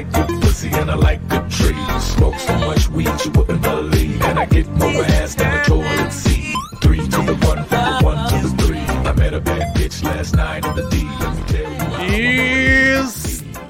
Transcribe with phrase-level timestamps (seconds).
[0.00, 2.04] like good pussy and I like trees.
[2.14, 4.22] Smoke so much weed you wouldn't believe.
[4.22, 6.54] And I get more ass than a toilet seat.
[6.80, 8.80] Three to the one, from the one to the three.
[8.80, 11.04] I met a bad bitch last night in the D.
[11.20, 11.80] Let me tell you.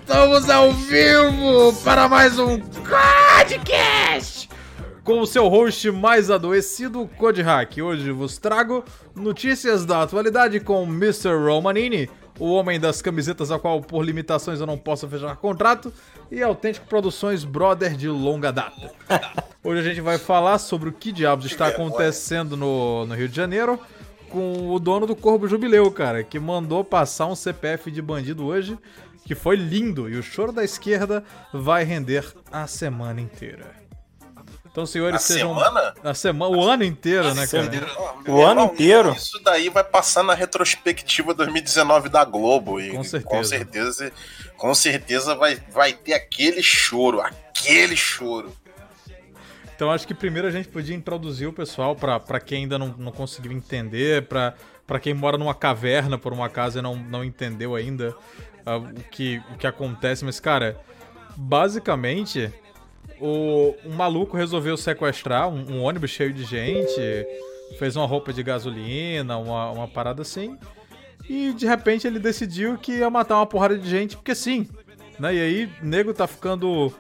[0.01, 4.49] Estamos ao vivo para mais um podcast
[5.05, 7.83] com o seu host mais adoecido, Code Hack.
[7.83, 8.85] Hoje vos trago
[9.15, 11.37] notícias da atualidade com Mr.
[11.45, 12.09] Romanini,
[12.41, 15.93] o homem das camisetas a qual por limitações eu não posso fechar contrato,
[16.31, 18.91] e Autêntico Produções Brother de longa data.
[19.63, 23.37] Hoje a gente vai falar sobre o que diabos está acontecendo no, no Rio de
[23.37, 23.79] Janeiro
[24.31, 28.79] com o dono do Corvo Jubileu, cara, que mandou passar um CPF de bandido hoje,
[29.25, 31.23] que foi lindo, e o choro da esquerda
[31.53, 33.80] vai render a semana inteira.
[34.71, 35.55] Então, senhores, A sejam.
[35.55, 35.95] semana?
[36.03, 37.69] A semana, o ano inteiro, né, cara?
[38.25, 39.13] Meu ano irmão, inteiro?
[39.13, 42.81] Isso daí vai passar na retrospectiva 2019 da Globo.
[42.81, 43.29] E Com certeza.
[43.29, 44.13] Com certeza,
[44.57, 48.55] com certeza vai, vai ter aquele choro, aquele choro.
[49.75, 52.95] Então acho que primeiro a gente podia introduzir o pessoal pra pra quem ainda não,
[52.99, 54.55] não conseguiu entender, pra
[54.87, 58.13] pra quem mora numa caverna por uma casa e não, não entendeu ainda
[58.67, 60.25] ah, o, que, o que acontece.
[60.25, 60.81] Mas, cara,
[61.37, 62.53] basicamente,
[63.21, 67.27] o, um maluco resolveu sequestrar um, um ônibus cheio de gente,
[67.79, 70.59] fez uma roupa de gasolina, uma, uma parada assim.
[71.29, 74.69] E de repente ele decidiu que ia matar uma porrada de gente, porque sim.
[75.19, 75.35] Né?
[75.35, 76.93] E aí, nego tá ficando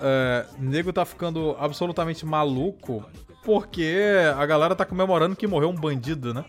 [0.00, 3.04] é, nego tá ficando absolutamente maluco
[3.44, 3.96] porque
[4.36, 6.44] a galera tá comemorando que morreu um bandido, né?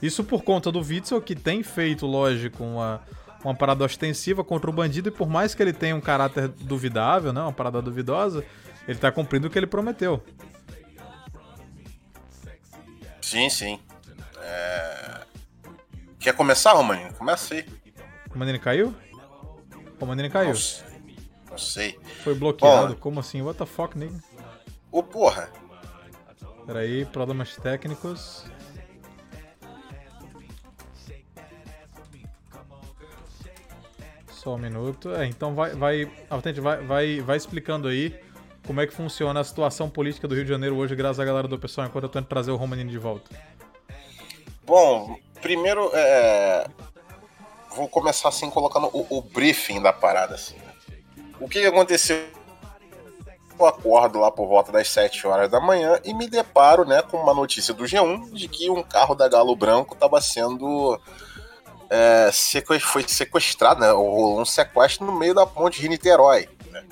[0.00, 3.02] Isso por conta do Witzel, que tem feito, lógico, uma,
[3.44, 7.32] uma parada ostensiva contra o bandido, e por mais que ele tenha um caráter duvidável,
[7.32, 7.40] né?
[7.40, 8.44] Uma parada duvidosa,
[8.88, 10.22] ele tá cumprindo o que ele prometeu.
[13.20, 13.80] Sim, sim.
[14.40, 15.20] É...
[16.18, 17.12] Quer começar, Romaninho?
[17.14, 17.66] Começa aí.
[18.34, 18.94] O Manini caiu?
[20.00, 20.48] O Manini caiu.
[20.48, 20.84] Não sei.
[21.50, 22.00] Não sei.
[22.22, 22.94] Foi bloqueado.
[22.94, 23.00] Bom.
[23.00, 23.42] Como assim?
[23.42, 24.18] What the fuck, nigga?
[24.90, 25.50] Ô, porra.
[26.66, 28.44] Peraí, problemas técnicos.
[34.44, 35.14] Só um minuto.
[35.14, 38.14] É, então vai, vai, Autente, vai, vai, vai explicando aí
[38.66, 41.48] como é que funciona a situação política do Rio de Janeiro hoje, graças à galera
[41.48, 43.30] do pessoal, enquanto eu tento trazer o Romanini de volta.
[44.66, 46.66] Bom, primeiro, é...
[47.74, 50.34] vou começar assim colocando o, o briefing da parada.
[50.34, 50.74] Assim, né?
[51.40, 52.26] O que que aconteceu?
[53.58, 57.16] Eu acordo lá por volta das 7 horas da manhã e me deparo né, com
[57.18, 61.00] uma notícia do G1 de que um carro da Galo Branco estava sendo.
[61.90, 62.30] É,
[62.80, 63.90] foi sequestrado, né?
[63.90, 66.48] Rolou um sequestro no meio da ponte de Niterói.
[66.70, 66.84] né?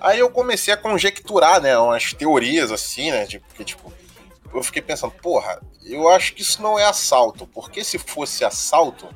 [0.00, 1.76] Aí eu comecei a conjecturar, né?
[1.78, 3.26] Umas teorias assim, né?
[3.26, 3.92] Tipo, que, tipo,
[4.52, 9.08] eu fiquei pensando, porra, eu acho que isso não é assalto, porque se fosse assalto,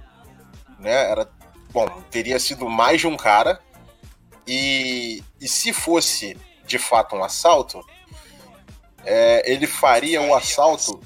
[0.79, 1.31] né, era,
[1.71, 3.61] bom, teria sido mais de um cara,
[4.47, 7.85] e, e se fosse de fato um assalto,
[9.05, 11.01] é, ele faria o assalto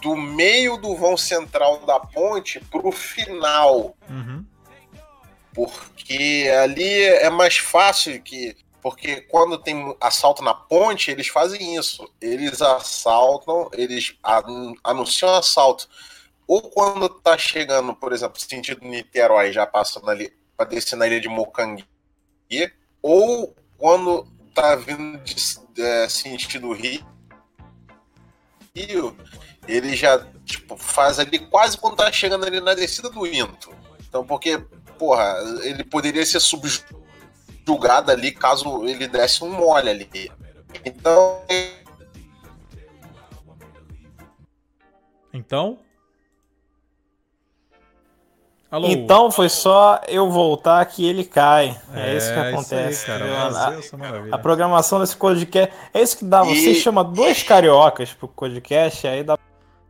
[0.00, 4.44] do meio do vão central da ponte pro final, Uhum.
[5.54, 8.56] porque ali é mais fácil que.
[8.80, 12.08] Porque quando tem assalto na ponte, eles fazem isso.
[12.20, 15.88] Eles assaltam, eles anu- anunciam assalto.
[16.46, 21.20] Ou quando tá chegando, por exemplo, sentido Niterói, já passando ali para descer na ilha
[21.20, 21.84] de Mocangue,
[23.02, 25.34] ou quando tá vindo de
[25.82, 27.04] é, sentido Rio,
[28.74, 29.16] Rio,
[29.68, 33.70] ele já tipo, faz ali quase quando tá chegando ali na descida do Into.
[34.08, 34.58] Então, porque,
[34.98, 40.30] porra, ele poderia ser subjugado ali caso ele desse um mole ali.
[40.84, 41.42] Então,
[45.32, 45.78] Então.
[48.70, 48.86] Alô?
[48.88, 51.80] Então foi só eu voltar que ele cai.
[51.94, 53.06] É, isso que aí, acontece.
[53.06, 53.24] cara.
[53.24, 53.38] entendeu?
[53.44, 53.56] Mas
[54.32, 55.74] a, a programação desse podcast.
[55.94, 56.42] É isso que dá.
[56.42, 59.38] Você E- chama dois cariocas pro podcast, aí dá.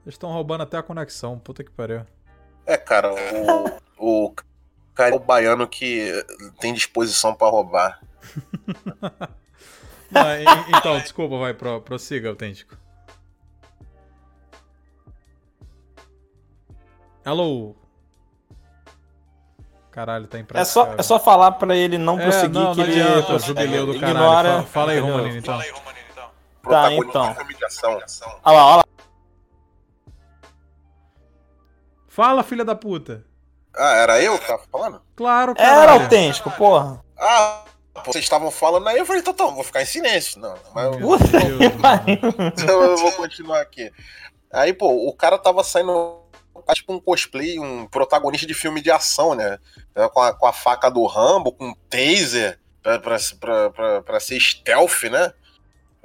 [0.09, 1.39] Eles estão roubando até a conexão.
[1.39, 2.01] Puta que pariu.
[2.65, 3.13] é, cara,
[3.99, 4.35] o, o
[4.95, 6.11] cara é o baiano que
[6.59, 8.01] tem disposição pra roubar.
[10.11, 10.23] Não,
[10.75, 12.75] então, desculpa, vai, pro, prossiga, autêntico.
[17.23, 17.75] Alô?
[19.91, 20.93] Caralho, tá É impraticável.
[20.95, 23.39] só, é só falar pra ele não É, prosseguir não, que não ele adianta, ele
[23.41, 24.17] jubileu do caralho.
[24.17, 24.49] ignora.
[24.49, 24.99] Fala, fala aí?
[25.01, 25.61] Romanino, então.
[26.63, 27.35] Protagonista então.
[27.35, 27.93] da humilhação.
[28.45, 28.88] Olha lá, olha
[32.19, 33.25] Fala, filha da puta.
[33.77, 35.01] Ah, era eu que tava falando?
[35.15, 36.03] Claro, Era caralho.
[36.03, 37.01] autêntico, porra.
[37.17, 37.63] Ah,
[37.95, 40.41] pô, vocês estavam falando aí, eu falei, então, então, vou ficar em silêncio.
[40.41, 42.61] Não, mas eu, Deus.
[42.61, 43.93] Então eu vou continuar aqui.
[44.53, 46.21] Aí, pô, o cara tava saindo
[46.73, 49.57] tipo um cosplay, um protagonista de filme de ação, né?
[49.95, 54.03] É, com a, com a faca do Rambo, com um taser pra, pra, pra, pra,
[54.03, 55.33] pra ser stealth, né?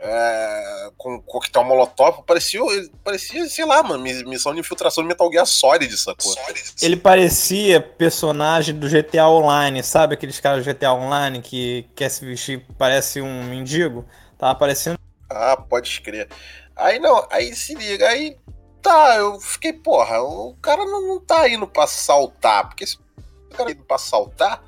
[0.06, 2.60] É, com coquetel molotov, parecia,
[3.06, 6.36] parecia, sei lá, mano, missão de infiltração de Metal Gear Solid, sacou?
[6.82, 12.26] Ele parecia personagem do GTA Online, sabe aqueles caras do GTA Online que quer se
[12.26, 14.06] vestir, parece um mendigo?
[14.38, 15.00] Tava parecendo.
[15.30, 16.28] Ah, pode escrever.
[16.76, 18.36] Aí não, aí se liga, aí
[18.82, 23.56] tá, eu fiquei, porra, o cara não, não tá indo pra saltar, porque se o
[23.56, 24.62] cara indo pra saltar,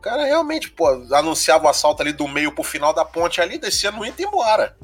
[0.00, 3.58] o cara realmente, pô, anunciava o assalto ali do meio pro final da ponte ali,
[3.58, 4.74] descia no e embora.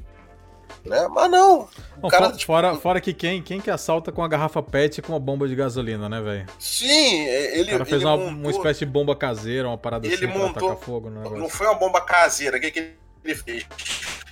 [0.84, 1.08] Né?
[1.10, 1.70] Mas não.
[1.96, 2.46] Bom, cara, fora, tipo...
[2.46, 5.56] fora, fora, que quem, quem que assalta com a garrafa PET com uma bomba de
[5.56, 6.46] gasolina, né, velho?
[6.58, 7.70] Sim, ele.
[7.70, 8.34] O cara fez uma, montou...
[8.34, 10.76] uma espécie de bomba caseira, uma parada ele assim montou...
[10.76, 12.92] pra fogo no Não foi uma bomba caseira, o que, que
[13.24, 13.66] ele fez?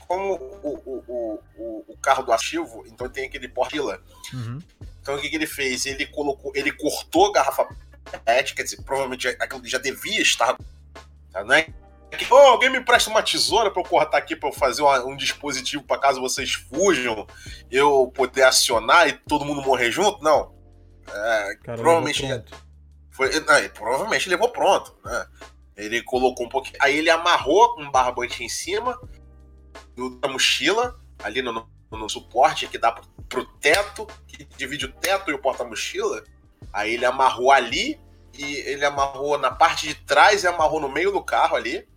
[0.06, 4.02] Como o, o, o, o carro do ativo, então tem aquele portila.
[4.34, 4.58] Uhum.
[5.00, 5.86] Então o que, que ele fez?
[5.86, 7.66] Ele colocou, ele cortou a garrafa
[8.24, 10.56] PET, quer dizer, provavelmente aquilo já devia estar.
[11.32, 11.66] Tá, né?
[12.30, 15.16] Oh, alguém me presta uma tesoura para eu cortar aqui para eu fazer um, um
[15.16, 17.26] dispositivo para caso vocês fujam,
[17.70, 20.22] eu poder acionar e todo mundo morrer junto?
[20.22, 20.54] Não.
[21.08, 22.24] É, Cara, provavelmente
[23.10, 25.26] foi, não, provavelmente levou pronto, né?
[25.76, 28.98] Ele colocou um pouquinho, aí ele amarrou um barbante em cima
[30.20, 34.92] da mochila ali no, no, no suporte que dá pro, pro teto, que divide o
[34.92, 36.24] teto e o porta-mochila.
[36.72, 38.00] Aí ele amarrou ali
[38.32, 41.88] e ele amarrou na parte de trás e amarrou no meio do carro ali.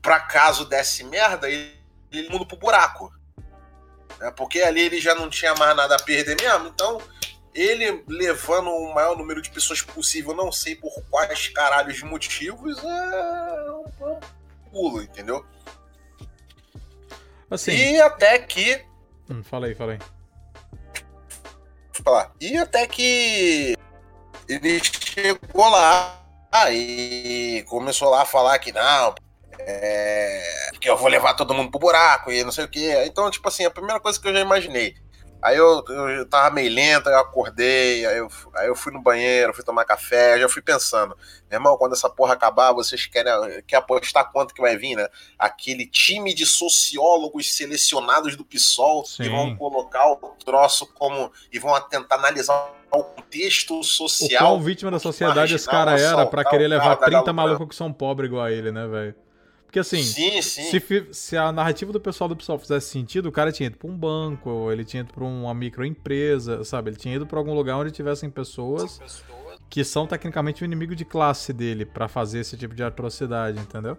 [0.00, 1.74] Pra caso desse merda, ele,
[2.12, 3.12] ele muda pro buraco.
[4.20, 7.00] É, porque ali ele já não tinha mais nada a perder mesmo, então
[7.54, 13.70] ele levando o maior número de pessoas possível, não sei por quais caralhos motivos, é
[13.70, 14.20] um
[14.70, 15.44] pulo, entendeu?
[17.50, 17.72] Assim.
[17.72, 18.84] E até que.
[19.30, 19.98] Hum, fala aí, fala aí.
[22.40, 23.76] E até que
[24.48, 26.20] ele chegou lá
[26.72, 29.14] e começou lá a falar que não,
[29.60, 32.92] é, que eu vou levar todo mundo pro buraco e não sei o que.
[33.04, 34.94] Então, tipo assim, a primeira coisa que eu já imaginei.
[35.44, 39.52] Aí eu, eu tava meio lento, eu acordei, aí eu, aí eu fui no banheiro,
[39.52, 41.14] fui tomar café, já fui pensando,
[41.50, 43.30] meu irmão, quando essa porra acabar, vocês querem,
[43.66, 45.06] querem apostar quanto que vai vir, né?
[45.38, 49.24] Aquele time de sociólogos selecionados do PSOL Sim.
[49.24, 51.30] que vão colocar o troço como.
[51.52, 54.42] e vão tentar analisar o contexto O social.
[54.42, 57.16] qual vítima da sociedade esse cara era pra assaltar querer o levar carro da 30
[57.18, 57.32] galera.
[57.34, 59.14] malucos que são pobres igual a ele, né, velho?
[59.74, 60.70] Porque assim, Sim, sim.
[60.70, 63.90] se, se a narrativa do pessoal do PSOL fizesse sentido, o cara tinha ido pra
[63.90, 66.90] um banco, ele tinha ido pra uma microempresa, sabe?
[66.90, 69.00] Ele tinha ido pra algum lugar onde tivessem pessoas
[69.68, 73.98] que são tecnicamente o inimigo de classe dele pra fazer esse tipo de atrocidade, entendeu?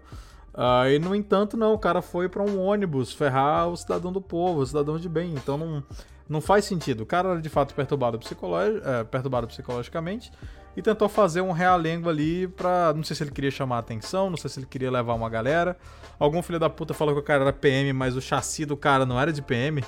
[0.53, 4.21] Ah, e no entanto, não, o cara foi pra um ônibus ferrar o cidadão do
[4.21, 5.33] povo, o cidadão de bem.
[5.33, 5.83] Então não,
[6.29, 7.01] não faz sentido.
[7.01, 10.31] O cara era de fato perturbado, psicologi é, perturbado psicologicamente
[10.75, 12.93] e tentou fazer um realengo ali pra.
[12.93, 15.29] Não sei se ele queria chamar a atenção, não sei se ele queria levar uma
[15.29, 15.77] galera.
[16.19, 19.05] Algum filho da puta falou que o cara era PM, mas o chassi do cara
[19.05, 19.83] não era de PM.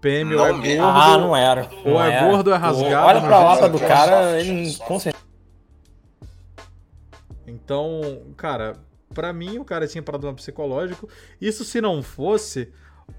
[0.00, 0.82] PM ou Não é mesmo.
[0.84, 1.68] gordo, Ah, não era.
[1.84, 2.26] ou não é era.
[2.28, 3.06] gordo ou é rasgado.
[3.06, 3.86] Olha pra não lata do é.
[3.88, 5.24] cara, ele com certeza.
[7.46, 8.76] Então, cara,
[9.14, 11.08] pra mim o cara tinha problema psicológico.
[11.40, 12.70] Isso se não fosse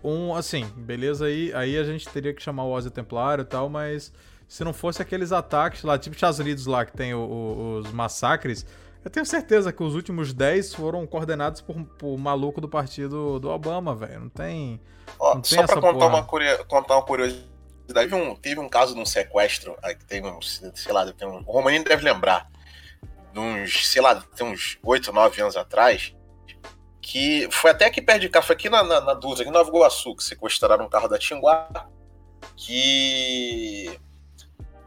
[0.03, 3.69] um, assim, beleza aí, aí a gente teria que chamar o Ozzy Templário e tal,
[3.69, 4.13] mas
[4.49, 7.91] se não fosse aqueles ataques lá, tipo Estados Unidos lá que tem o- o- os
[7.93, 8.65] massacres,
[9.05, 13.49] eu tenho certeza que os últimos 10 foram coordenados por, por maluco do partido do
[13.49, 14.19] Obama, velho.
[14.21, 14.81] Não tem
[15.17, 17.47] Ó, Não tem só pra contar uma, curio- contar uma curiosidade,
[17.87, 21.27] teve um, teve um caso de um sequestro, aí que tem uns, sei lá, tem
[21.27, 22.47] um, o Romaninho deve lembrar,
[23.33, 26.15] de uns, sei lá, tem uns 8, 9 anos atrás,
[27.01, 29.53] que foi até aqui perto de casa, foi aqui na, na, na Dutra, aqui em
[29.53, 31.87] Nova Iguaçu, que sequestraram um carro da Tinguá,
[32.55, 33.99] que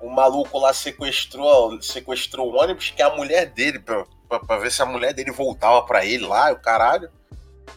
[0.02, 4.58] o maluco lá sequestrou, sequestrou o ônibus, que é a mulher dele, pra, pra, pra
[4.58, 7.08] ver se a mulher dele voltava pra ele lá, o caralho,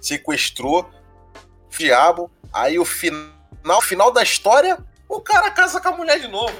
[0.01, 0.89] sequestrou,
[1.69, 4.77] diabo, aí o final, final da história,
[5.07, 6.55] o cara casa com a mulher de novo.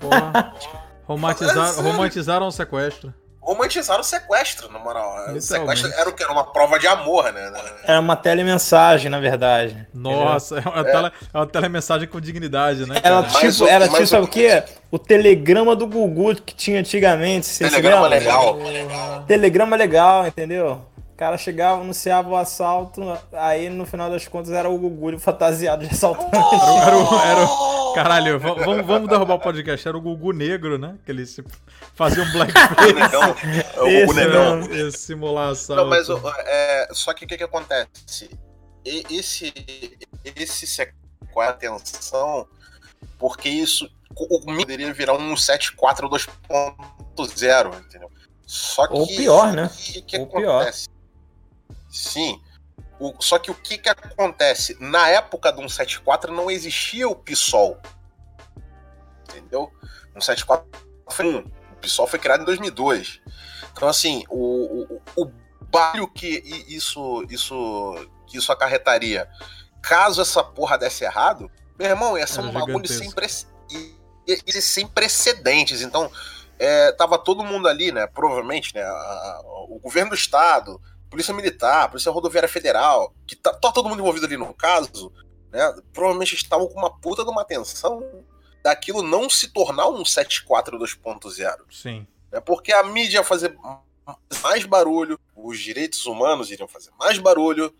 [0.00, 0.54] porra.
[1.82, 3.14] Romantizaram o sequestro.
[3.52, 5.34] Romantizaram o sequestro, na moral.
[5.34, 6.22] O sequestro era o que?
[6.22, 7.50] Era uma prova de amor, né?
[7.84, 9.86] Era uma telemensagem, na verdade.
[9.94, 12.96] Nossa, é uma, Tele, é uma telemensagem com dignidade, né?
[13.02, 13.28] Era cara?
[13.32, 14.62] Mas tipo, o- era mas tipo, o- sabe o quê?
[14.90, 17.58] O telegrama do Gugu que tinha antigamente.
[17.58, 18.18] Telegrama lembra?
[18.18, 18.58] legal.
[19.26, 20.82] Telegrama legal, entendeu?
[20.96, 25.84] O cara chegava, anunciava o assalto, aí no final das contas era o Gugu fantasiado
[25.86, 26.30] de assaltante.
[26.86, 29.86] Era, o- era, era o- Caralho, va- vamos, vamos derrubar o podcast.
[29.86, 30.96] Era o Gugu Negro, né?
[31.04, 31.44] Que eles se-
[31.94, 32.92] faziam O blackface.
[32.94, 33.22] negão.
[33.76, 34.56] É o Esse Gugu negão.
[34.56, 34.74] mesmo.
[34.74, 35.82] e simular assalto.
[35.82, 36.08] Não, mas
[36.46, 38.30] é, só que o que, que acontece?
[38.84, 39.52] E- Esse,
[40.24, 40.96] esse sequestro,
[41.40, 42.48] a atenção
[43.18, 46.08] porque isso o poderia virar um 7.4
[47.16, 48.10] 2.0, entendeu?
[48.46, 49.66] Só que Ou pior, né?
[49.66, 50.62] O que, que Ou pior.
[50.62, 50.88] acontece?
[51.88, 52.40] Sim.
[53.00, 54.76] O- só que o que, que acontece?
[54.80, 57.78] Na época do 174 não existia o PSOL.
[59.28, 59.72] Entendeu?
[60.14, 60.66] O 174
[61.10, 61.38] foi um.
[61.72, 63.20] O PSOL foi criado em 2002.
[63.72, 65.32] Então, assim, o, o, o
[65.70, 67.94] barulho que isso, isso,
[68.26, 69.28] que isso acarretaria,
[69.80, 73.08] caso essa porra desse errado, meu irmão, ia ser Era um bagulho sem,
[74.26, 75.82] i- sem precedentes.
[75.82, 76.10] Então,
[76.58, 78.06] é, tava todo mundo ali, né?
[78.08, 78.82] Provavelmente, né?
[78.82, 83.88] a- a- o governo do estado, polícia militar, polícia rodoviária federal, que tá, tá todo
[83.88, 85.12] mundo envolvido ali no caso,
[85.50, 85.74] né?
[85.92, 88.02] Provavelmente estavam com uma puta de uma atenção
[88.62, 92.06] daquilo não se tornar um 74 2.0 Sim.
[92.30, 92.40] né?
[92.40, 93.56] Porque a mídia ia fazer
[94.42, 97.74] mais barulho, os direitos humanos iriam fazer mais barulho,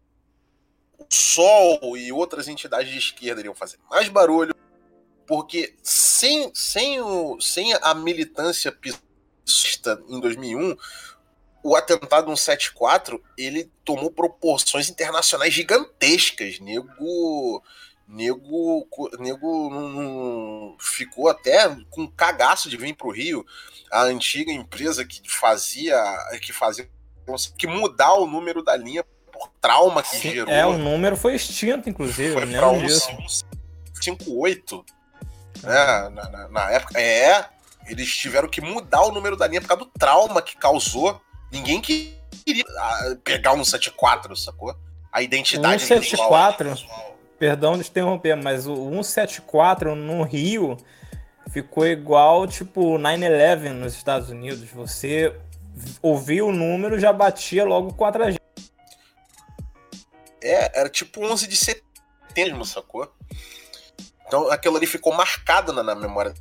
[0.99, 4.55] o Sol e outras entidades de esquerda iriam fazer mais barulho,
[5.27, 10.77] porque sem, sem, o, sem a militância piscista em 2001,
[11.63, 16.59] o atentado 174 ele tomou proporções internacionais gigantescas.
[16.61, 17.63] Nego,
[18.07, 18.87] nego,
[19.19, 23.45] nego não- não- ficou até com cagaço de vir pro Rio
[23.91, 25.97] a antiga empresa que fazia
[26.43, 26.89] que fazia
[27.59, 30.53] que mudar o número da linha por trauma que Sim, gerou.
[30.55, 32.33] é, o número foi extinto, inclusive.
[32.33, 33.45] foi eu pra lembro disso.
[34.01, 34.85] 58,
[35.63, 36.09] né?
[36.11, 36.99] Na, na- na época.
[37.01, 37.45] É,
[37.87, 41.21] eles tiveram que mudar o número da linha por causa do trauma que causou.
[41.51, 42.15] Ninguém queria
[42.79, 44.75] ah, pegar um 74, sacou?
[45.13, 46.71] A identidade 174?
[46.71, 47.19] visual.
[47.39, 50.77] Perdão de interromper, mas o 174 no Rio
[51.51, 54.69] ficou igual, tipo, 9-11 nos Estados Unidos.
[54.71, 55.35] Você
[56.03, 58.39] ouvia o número já batia logo com a tragédia.
[60.43, 63.13] É, era tipo 11 de setembro, sacou?
[64.27, 66.35] Então aquilo ali ficou marcado na, na memória.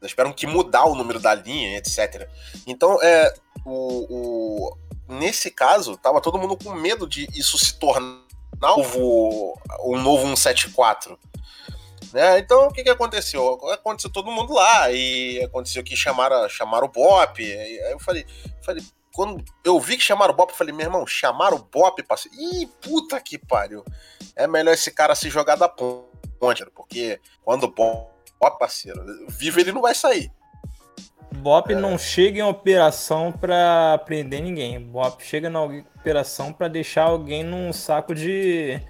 [0.00, 2.28] Eles esperam que mudar o número da linha, etc.
[2.66, 3.32] Então, é,
[3.64, 4.06] o,
[4.68, 4.78] o-
[5.08, 8.22] nesse caso, tava todo mundo com medo de isso se tornar
[8.96, 9.54] o,
[9.84, 11.18] o novo 174.
[12.12, 12.38] Né?
[12.38, 13.54] Então, o que, que aconteceu?
[13.70, 17.42] Aconteceu todo mundo lá, e aconteceu que chamaram, chamaram o Bop.
[17.42, 18.26] Aí eu falei,
[18.62, 22.02] falei, quando eu vi que chamaram o Bop, eu falei, meu irmão, chamaram o Bop,
[22.02, 22.36] parceiro.
[22.38, 23.84] Ih, puta que pariu.
[24.36, 28.10] É melhor esse cara se jogar da ponte, porque quando o Bop,
[28.58, 30.30] parceiro, vivo ele não vai sair.
[31.42, 34.80] Bop não chega em operação pra prender ninguém.
[34.80, 38.80] Bop chega na operação pra deixar alguém num saco de,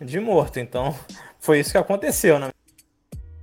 [0.00, 0.60] de morto.
[0.60, 0.96] Então,
[1.40, 2.50] foi isso que aconteceu, né?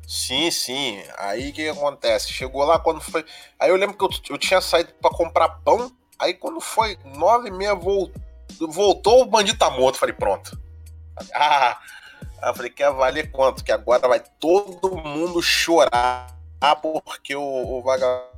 [0.07, 1.03] Sim, sim.
[1.17, 2.31] Aí o que, que acontece?
[2.31, 3.25] Chegou lá quando foi.
[3.59, 5.91] Aí eu lembro que eu, eu tinha saído pra comprar pão.
[6.17, 8.13] Aí quando foi nove e meia, voltou,
[8.69, 9.99] voltou o bandido tá morto.
[9.99, 10.57] Falei, pronto.
[11.33, 11.77] Ah,
[12.41, 13.61] eu falei, quer valer quanto?
[13.61, 16.33] Que agora vai todo mundo chorar
[16.81, 18.32] porque o, o vagabundo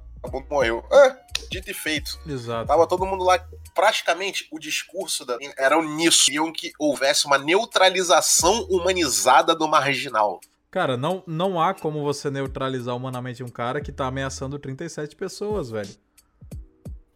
[0.50, 0.84] morreu.
[0.91, 1.15] É,
[1.50, 2.20] dito e feito.
[2.27, 2.67] Exato.
[2.67, 3.39] Tava todo mundo lá.
[3.74, 6.25] Praticamente o discurso da, era nisso.
[6.25, 10.39] Queriam que houvesse uma neutralização humanizada do marginal.
[10.72, 15.70] Cara, não, não há como você neutralizar humanamente um cara que tá ameaçando 37 pessoas,
[15.70, 15.89] velho.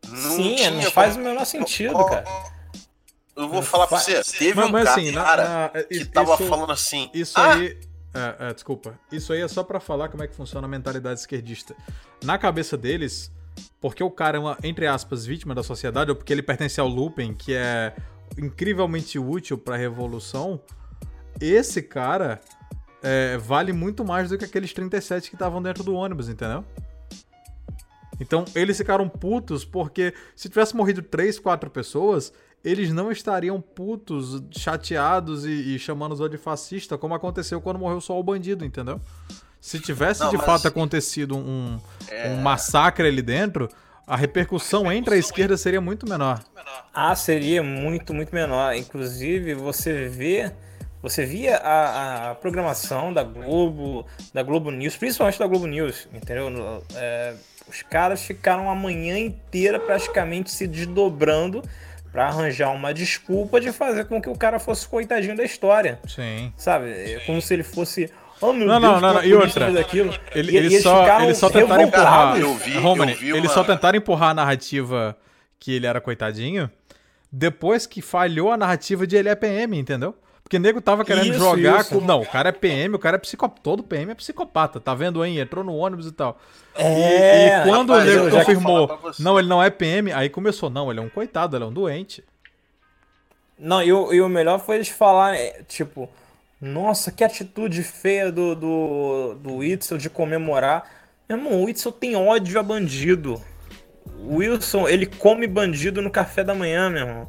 [0.07, 2.23] Não Sim, tinha não faz o menor sentido, cara.
[3.35, 4.21] Eu vou falar pra você.
[4.37, 7.09] Teve Mas, um mas cara, assim, na- cara na- que isso- tava falando assim.
[7.13, 7.77] Isso "Ah, aí.
[8.13, 8.99] É, é, desculpa.
[9.11, 11.75] Isso aí é só pra falar como é que funciona a mentalidade esquerdista.
[12.23, 13.31] Na cabeça deles,
[13.79, 16.87] porque o cara é uma, entre aspas, vítima da sociedade, ou porque ele pertence ao
[16.87, 17.95] Lupin, que é
[18.37, 20.61] incrivelmente útil pra revolução,
[21.39, 22.39] esse cara
[23.01, 26.63] é, vale muito mais do que aqueles 37 que estavam dentro do ônibus, entendeu?
[28.19, 34.41] Então, eles ficaram putos porque se tivesse morrido 3, 4 pessoas, eles não estariam putos,
[34.51, 38.99] chateados e, e chamando os de fascista, como aconteceu quando morreu só o bandido, entendeu?
[39.61, 41.77] Se tivesse Não, de mas- fato acontecido um,
[42.09, 42.29] É.
[42.29, 43.67] um massacre ali dentro,
[44.07, 46.41] a repercussão entre a esquerda seria muito menor.
[46.93, 48.75] Ah, seria muito, muito menor.
[48.75, 50.51] Inclusive, você vê.
[51.01, 56.83] Você via a, a programação da Globo, da Globo News, principalmente da Globo News, entendeu?
[56.95, 57.33] É,
[57.69, 61.61] os caras ficaram a manhã inteira praticamente se desdobrando
[62.11, 66.51] pra arranjar uma desculpa de fazer com que o cara fosse coitadinho da história, Sim.
[66.57, 66.89] sabe?
[66.89, 68.11] É como se ele fosse.
[68.41, 69.23] Oh, meu Não, Deus, não, não, não.
[69.23, 70.13] E outra, aquilo.
[70.33, 72.39] Ele- E- eles só- eles só tentaram empurrar.
[72.39, 75.15] Eu vi, Romani, eu vi eles uma- só tentaram empurrar a narrativa
[75.59, 76.69] que ele era coitadinho
[77.31, 80.15] depois que falhou a narrativa de ele é PM, entendeu?
[80.49, 81.99] Porque o nego tava querendo Isso, jogar isso.
[81.99, 82.01] com.
[82.03, 83.61] Não, o cara é PM, o cara é psicopata.
[83.61, 85.39] Todo PM é psicopata, tá vendo aí?
[85.39, 86.39] Entrou no ônibus e tal.
[86.75, 90.27] E- É, e, quando rapaz, o nego confirmou, falar não, ele não é PM, aí
[90.27, 92.23] começou, não, ele é um coitado, ele é um doente.
[93.59, 96.09] Não, e o, e o melhor foi eles falarem, é, tipo,
[96.59, 100.83] Nossa, que atitude feia do, do, do Whitson de comemorar.
[101.29, 103.39] Meu irmão, o Whitson tem ódio a bandido.
[104.17, 107.27] O Wilson, ele come bandido no café da manhã, meu irmão.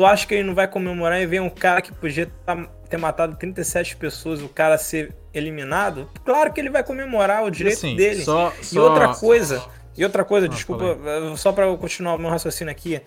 [0.00, 2.56] Tu acha que ele não vai comemorar e vem um cara que podia tá,
[2.88, 6.08] ter matado 37 pessoas, o cara ser eliminado?
[6.24, 8.22] Claro que ele vai comemorar o direito assim, dele.
[8.24, 9.62] Só, E só- outra coisa,
[9.94, 10.96] e outra coisa, Ah, desculpa,
[11.36, 12.98] só pra eu continuar o meu raciocínio aqui.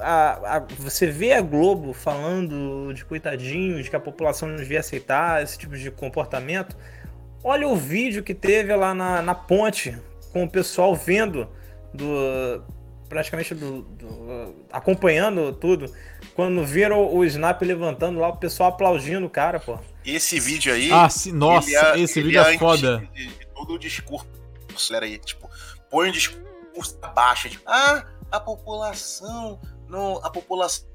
[0.00, 4.80] A- a- você vê a Globo falando de coitadinho, de que a população não devia
[4.80, 6.76] aceitar esse tipo de comportamento.
[7.44, 9.96] Olha o vídeo que teve lá na, na ponte,
[10.32, 11.46] com o pessoal vendo,
[11.94, 12.64] do
[13.08, 15.88] praticamente do, do- acompanhando tudo.
[16.34, 19.78] Quando viram o Snap levantando lá, o pessoal aplaudindo o cara, pô.
[20.04, 20.90] Esse vídeo aí.
[20.90, 22.98] Ah, sim, nossa, é- esse vídeo é antes foda.
[23.12, 24.26] De, de todo o discurso,
[24.88, 25.48] galera aí, tipo,
[25.90, 30.86] põe o discurso abaixo de ah, a população, não, a população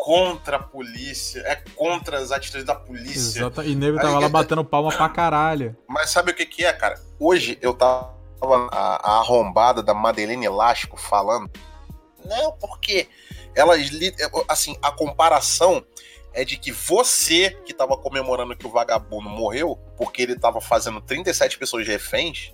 [0.00, 3.40] contra a polícia, é contra as atitudes da polícia.
[3.40, 3.62] Exato.
[3.62, 5.76] E nego tava lá batendo palma pra caralho.
[5.88, 7.00] Mas sabe o que que é, cara?
[7.18, 8.12] Hoje eu tava
[8.70, 11.50] a, a arrombada da Madeleine Elástico falando,
[12.24, 13.08] não, porque
[13.54, 14.14] elas li-
[14.48, 15.84] assim, a comparação
[16.32, 21.00] é de que você que tava comemorando que o vagabundo morreu, porque ele tava fazendo
[21.00, 22.52] 37 pessoas reféns,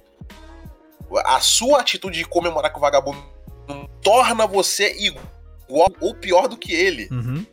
[1.24, 3.22] a sua atitude de comemorar que o vagabundo
[3.68, 7.08] não torna você igual ou pior do que ele.
[7.10, 7.46] Uhum.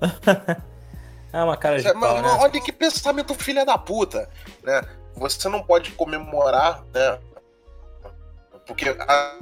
[1.32, 2.28] É uma cara de Mas, pau, né?
[2.40, 4.30] Olha que pensamento filha da puta,
[4.62, 4.82] né?
[5.16, 7.18] Você não pode comemorar, né?
[8.64, 9.38] Porque a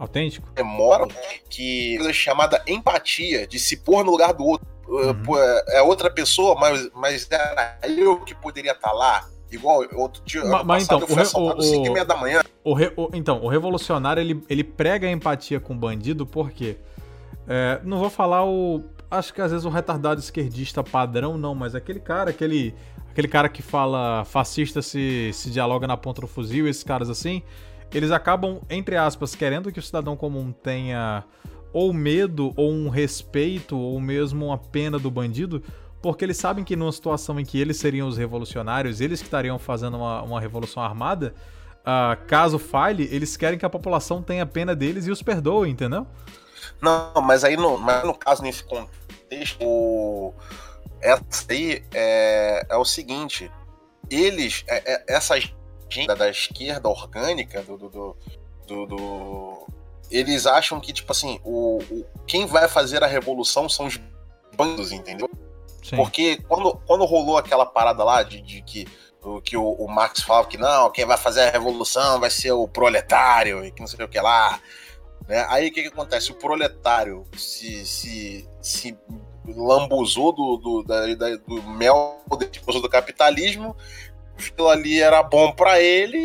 [0.00, 0.48] Autêntico?
[0.56, 1.06] memória
[1.48, 4.66] que coisa chamada empatia, de se pôr no lugar do outro.
[4.88, 5.22] Uh, Uhum.
[5.22, 9.28] pô, É outra pessoa, mas, mas era eu que poderia estar lá.
[9.52, 11.88] Igual outro dia, mas passado então, eu fui o re- assaltado o- às 5 e
[11.88, 12.40] o- meia da manhã.
[12.64, 12.76] O
[13.14, 16.76] então, o revolucionário ele, ele prega a empatia com o bandido porque.
[17.48, 18.82] é, não vou falar o.
[19.10, 22.72] Acho que às vezes o retardado esquerdista padrão, não, mas aquele cara, aquele,
[23.10, 27.42] aquele cara que fala fascista se, se dialoga na ponta do fuzil, esses caras assim,
[27.98, 31.24] eles acabam, entre aspas, querendo que o cidadão comum tenha
[31.72, 35.62] ou medo, ou um respeito, ou mesmo uma pena do bandido,
[36.02, 39.58] porque eles sabem que numa situação em que eles seriam os revolucionários, eles que estariam
[39.58, 41.34] fazendo uma, uma revolução armada,
[41.84, 46.06] ah, caso falhe, eles querem que a população tenha pena deles e os perdoe, entendeu?
[46.80, 50.34] Não, mas aí no, mas no caso, nesse contexto,
[51.00, 53.50] essa aí é, é o seguinte:
[54.10, 55.34] eles, é, é- essa
[55.90, 58.16] gente da esquerda orgânica, do, do, do-
[58.66, 59.66] do- do-
[60.10, 63.98] eles acham que, tipo assim, o, o- quem vai fazer a revolução são os
[64.56, 65.28] bandos, entendeu?
[65.82, 65.96] Sim.
[65.96, 68.86] Porque quando, quando rolou aquela parada lá de, de que,
[69.22, 72.52] o, que o, o Marx falava que não, quem vai fazer a revolução vai ser
[72.52, 74.60] o proletário e que não sei o que lá.
[75.28, 75.46] Né?
[75.48, 76.32] Aí o que, que acontece?
[76.32, 78.98] O proletário se, se, se
[79.46, 83.76] lambuzou do, do, da- da- do mel do capitalismo,
[84.48, 86.16] aquilo ali era bom pra ele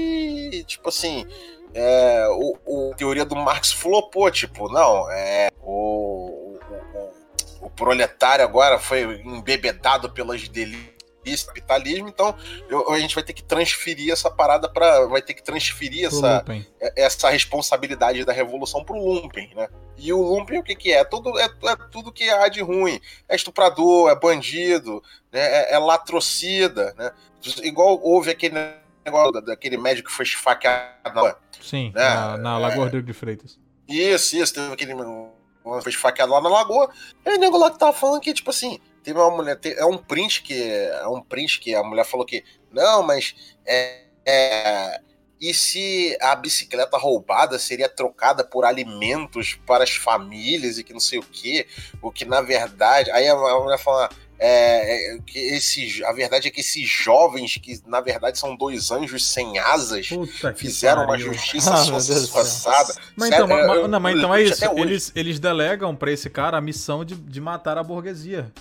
[0.54, 1.25] e, tipo assim,
[1.73, 6.60] é, o, o- a teoria do Marx flopou, tipo, não, é, o, o,
[7.62, 10.94] o- o proletário agora foi embebedado pelas delícias
[11.26, 12.36] do capitalismo, então
[12.70, 16.18] eu- a gente vai ter que transferir essa parada para vai ter que transferir Pro
[16.18, 16.68] essa, Lumpen.
[16.96, 19.68] essa responsabilidade da revolução pro Lumpen, né?
[19.98, 21.04] E o Lumpen o que que é?
[21.04, 23.00] Tudo, é, é tudo que há de ruim.
[23.28, 25.40] É estuprador, é bandido, né?
[25.42, 27.12] é, é latrocida, né?
[27.64, 28.56] Igual houve aquele
[29.06, 33.14] negócio da- daquele médico que foi esfaqueado na Sim, É, na, na Lagoa Rodrigo de
[33.14, 33.58] Freitas.
[33.88, 34.94] isso, isso, teve aquele.
[35.64, 36.90] Foi esfaqueado lá na lagoa.
[37.26, 39.58] E o nego lá que tava falando que, tipo assim, teve uma mulher.
[39.63, 40.54] é um print que.
[40.62, 42.44] É um print que a mulher falou que.
[42.72, 43.36] Não, mas.
[43.65, 45.02] É, é,
[45.39, 51.00] e se a bicicleta roubada seria trocada por alimentos para as famílias e que não
[51.00, 51.68] sei o quê?
[52.02, 53.12] O que na verdade.
[53.12, 54.10] Aí a mulher fala.
[54.38, 58.91] É, é, que esses, a verdade é que esses jovens, que na verdade são dois
[58.91, 61.78] anjos sem asas, Puta que fizeram uma justiça Ah.
[63.15, 64.65] Mas Sério, então, eu- ma- eu- não, mas então é isso.
[64.78, 68.52] Eles, eles delegam pra esse cara a missão de, de matar a burguesia.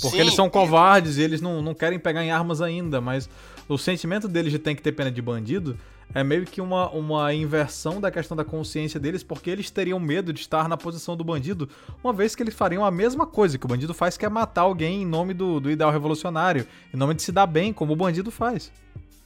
[0.00, 3.28] Porque Sim, eles são covardes e eles não, não querem pegar em armas ainda, mas
[3.68, 5.78] o sentimento deles de tem que ter pena de bandido
[6.14, 10.32] é meio que uma, uma inversão da questão da consciência deles, porque eles teriam medo
[10.32, 11.68] de estar na posição do bandido,
[12.02, 14.62] uma vez que eles fariam a mesma coisa que o bandido faz, que é matar
[14.62, 17.96] alguém em nome do, do ideal revolucionário, em nome de se dar bem, como o
[17.96, 18.70] bandido faz.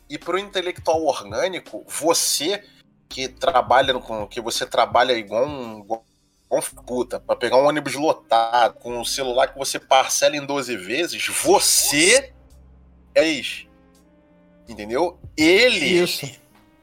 [0.09, 2.63] E pro intelectual orgânico, você
[3.09, 6.06] que trabalha com que você trabalha igual um, igual um
[6.87, 11.27] puta, pra pegar um ônibus lotado, com um celular que você parcela em 12 vezes,
[11.27, 12.33] você
[13.15, 13.67] é isso.
[14.69, 15.19] Entendeu?
[15.37, 16.29] Ele, Isso.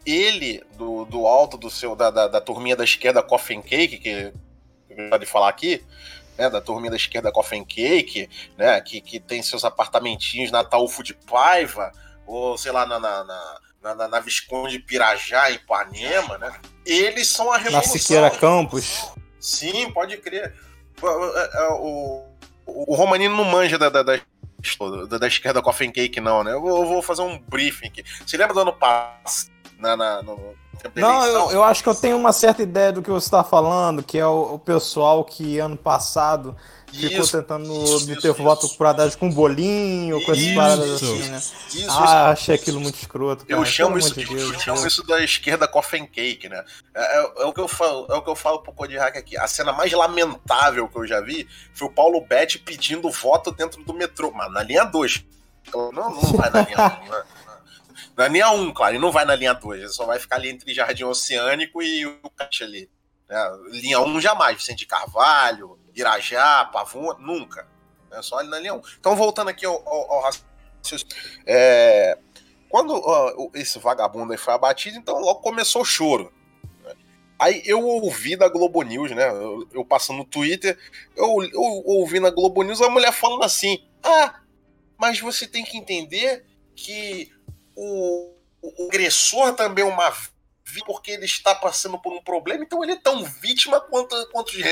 [0.05, 4.31] ele do, do alto do seu da, da, da turminha da esquerda Coffin Cake, que
[4.87, 5.83] que eu de falar aqui,
[6.37, 11.03] né, da turminha da esquerda Coffee Cake, né, que, que tem seus apartamentinhos na Taúfo
[11.03, 11.91] de Paiva,
[12.25, 16.53] ou sei lá, na, na, na, na, na Visconde Pirajá, em Ipanema, né?
[16.85, 17.93] Eles são a revolução.
[17.93, 19.11] Na Siqueira Campos.
[19.43, 20.53] Sim, pode crer.
[21.01, 22.27] O, o,
[22.65, 24.17] o, o Romanino não manja da, da, da
[25.09, 26.53] da, da esquerda Coffee Cake, não, né?
[26.53, 28.03] Eu vou, eu vou, fazer um briefing aqui.
[28.25, 29.51] Você lembra do ano passado?
[29.77, 30.55] Na, na, no,
[30.95, 34.03] não, eu, eu, acho que eu tenho uma certa ideia do que você está falando,
[34.03, 36.55] que é o, o pessoal que ano passado
[36.93, 41.29] ficou isso, tentando isso, obter isso, voto por Haddad com bolinho, com essas paradas assim,
[41.29, 41.37] né?
[41.37, 43.45] Isso, ah, achei aquilo muito escroto.
[43.45, 43.59] Cara.
[43.59, 46.63] Eu chamo, isso, de Deus, eu chamo isso da esquerda coffee cake, né?
[46.93, 49.17] É, é, é, o que eu falo, é o que eu falo pro Code Hack
[49.17, 49.37] aqui.
[49.37, 53.83] A cena mais lamentável que eu já vi foi o Paulo Betti pedindo voto dentro
[53.83, 55.25] do metrô, mas na linha 2.
[55.73, 57.23] Não, não vai na linha 1, né?
[58.15, 60.49] Na linha 1, claro, e não vai na linha 2, ele só vai ficar ali
[60.49, 62.89] entre Jardim Oceânico e o Caixa ali.
[63.27, 63.37] Né?
[63.71, 67.67] Linha 1 jamais, Vicente Carvalho, Irajá, Pavão, nunca.
[68.11, 68.81] É só ali na linha 1.
[68.99, 71.15] Então, voltando aqui ao, ao, ao raciocínio.
[71.45, 72.17] É,
[72.73, 76.31] quando ó, esse vagabundo aí foi abatido, então logo começou o choro.
[76.83, 76.93] Né?
[77.39, 79.29] Aí eu ouvi da Globo News, né?
[79.29, 80.77] Eu, eu passando no Twitter,
[81.15, 84.41] eu, eu, ouvi na Globo News a mulher falando assim: Ah,
[84.97, 86.45] mas você tem que entender
[86.75, 87.31] que
[87.75, 92.83] o, o agressor também é uma vítima porque ele está passando por um problema, então
[92.83, 94.63] ele é tão vítima quanto, quanto de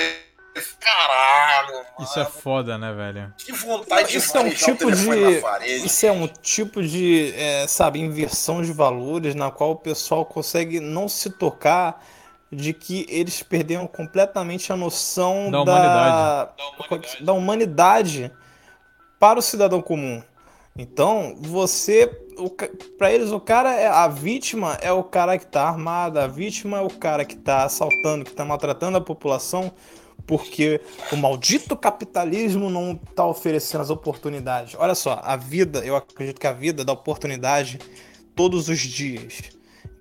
[0.80, 1.86] Caralho, mano.
[2.02, 3.34] Isso é foda, né, velho?
[3.38, 8.00] Que vontade de isso é um tipo de Isso é um tipo de, é, sabe,
[8.00, 12.04] inversão de valores na qual o pessoal consegue não se tocar
[12.52, 17.24] de que eles perderam completamente a noção da, da humanidade, da humanidade.
[17.24, 18.32] Da humanidade
[19.18, 20.22] para o cidadão comum.
[20.78, 22.08] Então, você,
[22.98, 26.78] para eles, o cara é a vítima é o cara que está armado, a vítima
[26.78, 29.72] é o cara que está assaltando, que está maltratando a população,
[30.26, 30.80] porque
[31.12, 34.76] o maldito capitalismo não está oferecendo as oportunidades.
[34.78, 37.80] Olha só, a vida, eu acredito que a vida dá oportunidade
[38.36, 39.42] todos os dias,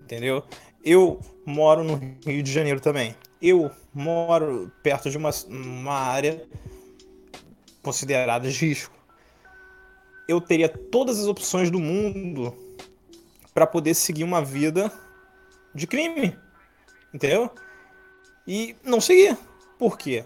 [0.03, 0.43] entendeu?
[0.85, 3.15] Eu moro no Rio de Janeiro também.
[3.41, 6.47] Eu moro perto de uma, uma área
[7.83, 9.00] considerada de risco
[10.31, 12.55] eu teria todas as opções do mundo
[13.53, 14.93] para poder seguir uma vida
[15.75, 16.39] de crime.
[17.13, 17.51] Entendeu?
[18.47, 19.37] E não seguir.
[19.77, 20.25] Por quê?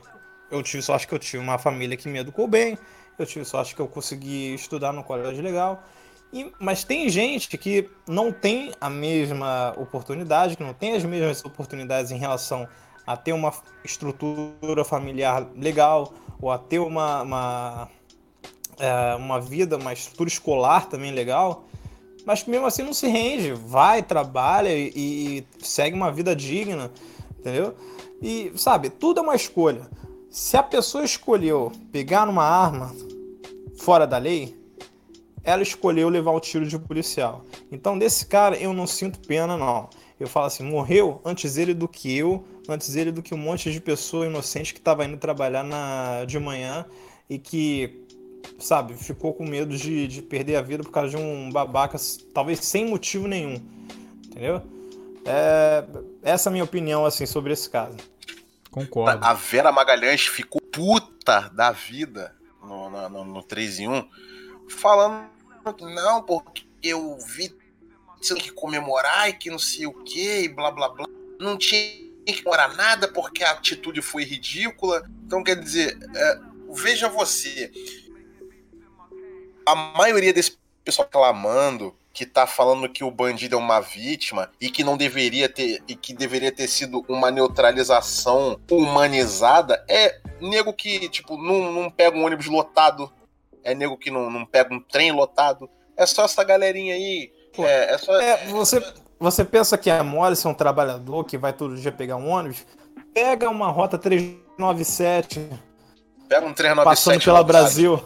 [0.50, 2.78] Eu tive sorte que eu tive uma família que me educou bem.
[3.18, 5.82] Eu tive sorte que eu consegui estudar no colégio legal.
[6.30, 11.42] E, mas tem gente que não tem a mesma oportunidade, que não tem as mesmas
[11.44, 12.68] oportunidades em relação
[13.06, 17.90] a ter uma estrutura familiar legal, ou a ter uma, uma
[18.78, 21.64] é, uma vida, uma estrutura escolar também legal,
[22.24, 26.90] mas mesmo assim não se rende, vai, trabalha e, e segue uma vida digna,
[27.38, 27.74] entendeu?
[28.22, 29.88] E sabe, tudo é uma escolha.
[30.30, 32.94] Se a pessoa escolheu pegar numa arma
[33.76, 34.56] fora da lei,
[35.44, 37.44] ela escolheu levar o tiro de policial.
[37.70, 39.88] Então, desse cara eu não sinto pena, não.
[40.18, 43.70] Eu falo assim, morreu antes ele do que eu, antes ele do que um monte
[43.70, 46.86] de pessoa inocente que estava indo trabalhar na, de manhã
[47.28, 48.03] e que
[48.58, 51.98] sabe, ficou com medo de, de perder a vida por causa de um babaca,
[52.32, 53.54] talvez sem motivo nenhum.
[54.26, 54.62] Entendeu?
[55.24, 55.84] É,
[56.22, 57.96] essa é a minha opinião, assim, sobre esse caso.
[58.70, 59.24] Concordo.
[59.24, 64.08] A Vera Magalhães ficou puta da vida no, no, no 3 em 1,
[64.68, 65.30] falando
[65.80, 67.54] não, porque eu vi
[68.24, 71.06] tinha que comemorar e que não sei o que, e blá blá blá.
[71.38, 71.80] Não tinha
[72.26, 75.08] que comemorar nada porque a atitude foi ridícula.
[75.26, 76.40] Então, quer dizer, é,
[76.72, 77.70] veja você,
[79.66, 84.70] a maioria desse pessoal clamando que tá falando que o bandido é uma vítima e
[84.70, 91.08] que não deveria ter e que deveria ter sido uma neutralização humanizada é nego que
[91.08, 93.12] tipo não, não pega um ônibus lotado
[93.64, 95.68] é nego que não, não pega um trem lotado.
[95.96, 98.80] É só essa galerinha aí é, é só é, você
[99.18, 102.64] você pensa que a mole é um trabalhador que vai todo dia pegar um ônibus?
[103.12, 105.40] Pega uma rota 397
[106.28, 108.00] pega um 397 passando pela Brasil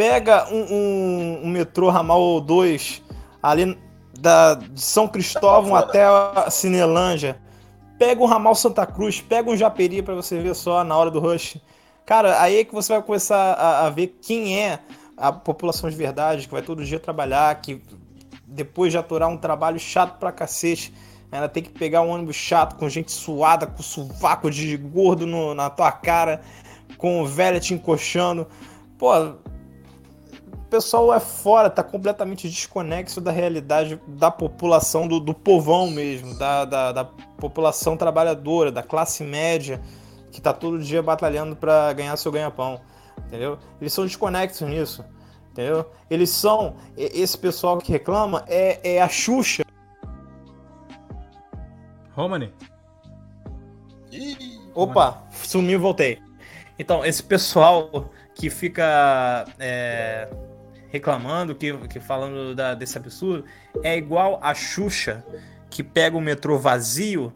[0.00, 3.02] pega um, um, um metrô ramal 2
[3.42, 3.78] ali
[4.18, 7.38] da, de São Cristóvão até a Cinelândia.
[7.98, 11.20] Pega um ramal Santa Cruz, pega um Japeri para você ver só na hora do
[11.20, 11.58] rush.
[12.06, 14.78] Cara, aí é que você vai começar a, a, ver quem é
[15.18, 17.82] a população de verdade, que vai todo dia trabalhar, que
[18.46, 20.94] depois de aturar um trabalho chato pra cacete,
[21.30, 25.54] ela tem que pegar um ônibus chato, com gente suada, com sovaco de gordo no,
[25.54, 26.40] na tua cara,
[26.96, 28.46] com o velho te encoxando.
[28.96, 29.12] Pô,
[30.70, 36.64] pessoal é fora, tá completamente desconexo da realidade da população, do, do povão mesmo, da,
[36.64, 39.82] da, da, população trabalhadora, da classe média,
[40.30, 42.80] que tá todo dia batalhando para ganhar seu ganha-pão,
[43.26, 43.58] entendeu?
[43.80, 45.04] Eles são desconexos nisso,
[45.50, 45.90] entendeu?
[46.08, 49.64] Eles são, esse pessoal que reclama é, é a Xuxa.
[52.12, 52.52] Romani?
[54.74, 56.18] Opa, sumiu e voltei.
[56.78, 60.28] Então, esse pessoal que fica é,
[60.90, 63.44] reclamando, que, que falando da, desse absurdo,
[63.82, 65.24] é igual a Xuxa
[65.70, 67.32] que pega o metrô vazio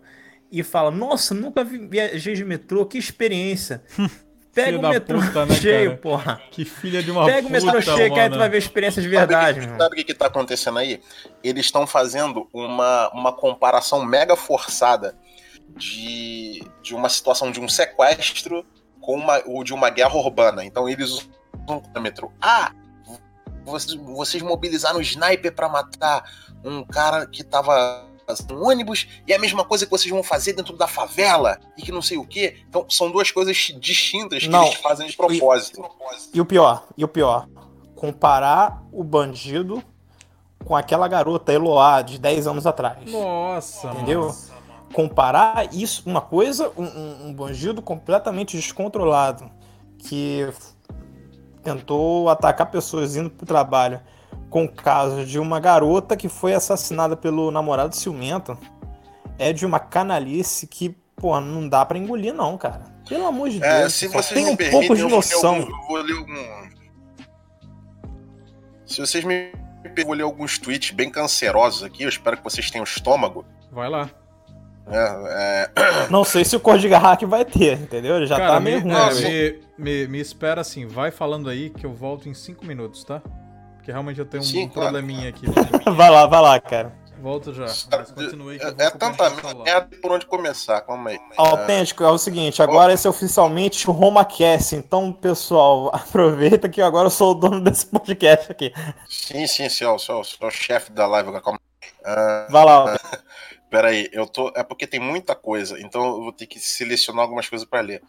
[0.51, 3.83] e fala: Nossa, nunca viajei de metrô, que experiência.
[4.55, 6.01] Pega o metrô puta, né, cheio, cara?
[6.01, 6.43] porra.
[6.53, 8.59] Que filha de uma Pega puta, o metrô cheio, que aí tu vai ver a
[8.61, 9.63] experiência de verdade.
[9.63, 11.01] Sabe, sabe o que, que tá acontecendo aí?
[11.43, 15.17] Eles estão fazendo uma, uma comparação mega forçada
[15.77, 18.65] de, de uma situação de um sequestro
[19.01, 20.65] com uma, ou de uma guerra urbana.
[20.65, 22.31] Então eles usam o metrô.
[22.41, 22.73] Ah,
[23.65, 26.25] vocês, vocês mobilizaram um sniper para matar
[26.65, 28.07] um cara que tava
[28.49, 31.83] no ônibus e é a mesma coisa que vocês vão fazer dentro da favela e
[31.83, 32.57] que não sei o que.
[32.69, 35.83] Então são duas coisas distintas que não, eles fazem de propósito.
[36.33, 37.49] E, e, o pior, e o pior,
[37.95, 39.83] comparar o bandido
[40.65, 43.11] com aquela garota Eloá de 10 anos atrás.
[43.11, 44.23] Nossa, entendeu?
[44.23, 44.55] Nossa.
[44.93, 49.51] Comparar isso, uma coisa, um, um bandido completamente descontrolado
[49.99, 50.49] que
[51.65, 54.01] tentou atacar pessoas indo pro trabalho
[54.51, 58.57] com o caso de uma garota que foi assassinada pelo namorado ciumento
[59.39, 62.95] é de uma canalice que, pô, não dá para engolir, não, cara.
[63.09, 63.95] Pelo amor de é, Deus.
[63.95, 65.57] Se vocês tem um pouco de noção.
[65.57, 66.69] Eu vou, ler algum.
[68.87, 69.53] Se vocês me
[69.85, 73.45] eu vou ler alguns tweets bem cancerosos aqui, eu espero que vocês tenham estômago.
[73.71, 74.09] Vai lá.
[74.87, 76.09] É, é...
[76.11, 78.17] Não sei se o código hack vai ter, entendeu?
[78.17, 79.23] Ele já Cara, tá meio me, ruim.
[79.23, 83.23] Me, me, me, espera assim, vai falando aí que eu volto em 5 minutos, tá?
[83.77, 85.47] Porque realmente eu tenho um Sim, probleminha aqui.
[85.97, 86.93] vai lá, vai lá, cara.
[87.21, 87.65] Volto já.
[87.65, 91.19] Mas continue é, é tanta merda por onde começar, calma aí.
[91.37, 97.07] Autêntico, é o seguinte, agora esse é oficialmente o RomaCast, então, pessoal, aproveita que agora
[97.07, 98.75] eu sou o dono desse podcast aqui.
[99.09, 102.95] Sim, sim, sou, sou, sou o chefe da live, calma uh, Vai lá.
[102.95, 102.99] Uh,
[103.75, 104.53] peraí, eu tô...
[104.55, 108.01] É porque tem muita coisa, então eu vou ter que selecionar algumas coisas pra ler.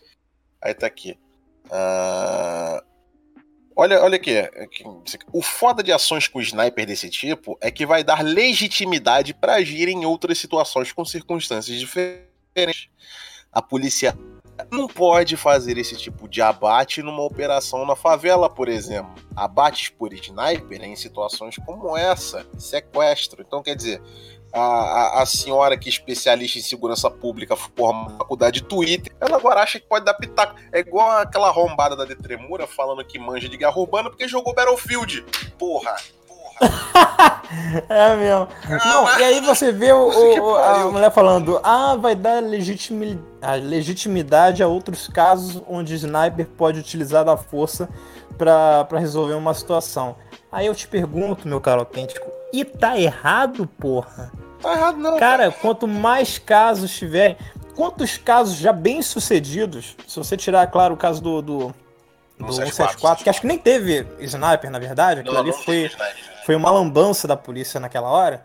[0.61, 1.17] Aí tá aqui.
[1.65, 2.85] Uh...
[3.75, 4.31] Olha, olha aqui,
[5.33, 9.89] o foda de ações com sniper desse tipo é que vai dar legitimidade para agir
[9.89, 12.87] em outras situações com circunstâncias diferentes.
[13.51, 14.15] A polícia
[14.71, 19.13] não pode fazer esse tipo de abate numa operação na favela, por exemplo.
[19.35, 23.43] Abates por sniper em situações como essa, sequestro.
[23.45, 24.01] Então, quer dizer,
[24.55, 29.37] a, a, a, senhora que é especialista em segurança pública forma faculdade de Twitter, ela
[29.37, 30.55] agora acha que pode dar pitaco.
[30.71, 35.25] É igual aquela arrombada da Detremura falando que manja de guerra urbana porque jogou Battlefield.
[35.59, 35.95] Porra.
[37.89, 38.47] é mesmo.
[38.85, 43.19] Não, e aí você vê o, o, a mulher falando: ah, vai dar legitimi
[43.61, 47.89] legitimidade a outros casos onde o sniper pode utilizar da força
[48.37, 50.15] para resolver uma situação.
[50.49, 54.31] Aí eu te pergunto, meu caro autêntico, e tá errado, porra?
[54.65, 55.17] Tá errado não.
[55.17, 57.37] Cara, quanto mais casos tiver,
[57.75, 61.75] quantos casos já bem sucedidos, se você tirar, claro, o caso do, do,
[62.39, 65.91] do 174, que acho que nem teve sniper, na verdade, aquilo não, ali não foi,
[66.47, 68.43] foi uma lambança da polícia naquela hora.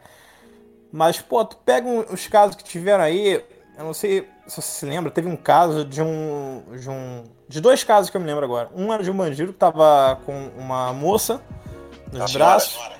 [0.92, 3.42] Mas, pô, tu pega os casos que tiveram aí,
[3.78, 6.62] eu não sei se você se lembra, teve um caso de um.
[6.78, 8.68] De, um, de dois casos que eu me lembro agora.
[8.74, 11.40] Um era de um bandido que tava com uma moça
[12.12, 12.99] nos braços.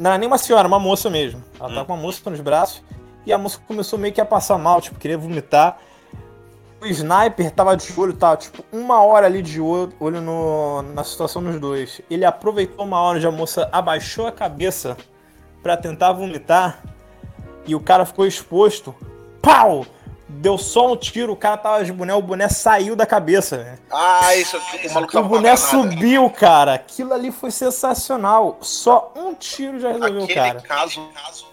[0.00, 1.44] Não era nem uma senhora, uma moça mesmo.
[1.58, 1.74] Ela hum.
[1.74, 2.82] tava com uma moça nos braços.
[3.26, 5.78] E a moça começou meio que a passar mal, tipo, queria vomitar.
[6.80, 11.04] O sniper tava de olho, tava tipo uma hora ali de olho, olho no, na
[11.04, 12.00] situação dos dois.
[12.10, 14.96] Ele aproveitou uma hora onde a moça abaixou a cabeça
[15.62, 16.82] para tentar vomitar
[17.66, 18.94] e o cara ficou exposto.
[19.42, 19.84] Pau!
[20.30, 23.78] Deu só um tiro, o cara tava de boné, o boné saiu da cabeça, né?
[23.90, 26.74] Ah, isso aqui, o maluco O boné subiu, cara.
[26.74, 28.58] Aquilo ali foi sensacional.
[28.60, 30.60] Só um tiro já resolveu, Aquele cara.
[30.60, 31.46] caso, caso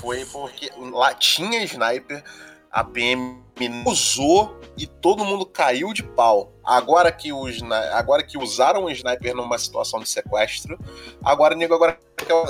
[0.00, 2.22] foi porque lá tinha sniper,
[2.70, 3.44] a PM
[3.86, 6.52] usou e todo mundo caiu de pau.
[6.64, 7.62] Agora que, os,
[7.92, 10.78] agora que usaram o sniper numa situação de sequestro,
[11.24, 11.98] agora o nego agora,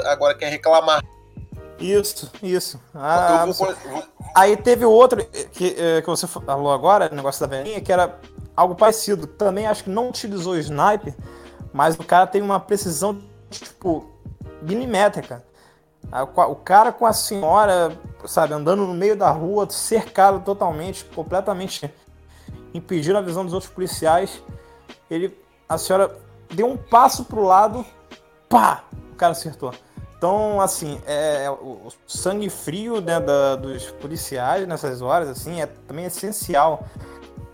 [0.07, 1.03] agora quer reclamar.
[1.79, 2.81] Isso, isso.
[2.95, 3.75] Ah, vou.
[4.35, 8.19] Aí teve o outro que, eh, que você falou agora, negócio da velhinha, que era
[8.57, 9.27] algo parecido.
[9.27, 11.15] Também acho que não utilizou o sniper,
[11.73, 14.11] mas o cara tem uma precisão, tipo,
[14.62, 15.45] milimétrica.
[16.49, 17.93] O cara com a senhora,
[18.27, 21.93] sabe, andando no meio da rua, cercado totalmente, completamente
[22.73, 24.43] impedindo a visão dos outros policiais.
[25.11, 25.37] Ele,
[25.69, 26.17] a senhora
[26.51, 27.85] deu um passo pro lado,
[28.49, 29.73] pá, o cara acertou.
[30.27, 35.67] Então, assim, é, é, o sangue frio né, da, dos policiais nessas horas, assim, é
[35.67, 36.85] também essencial.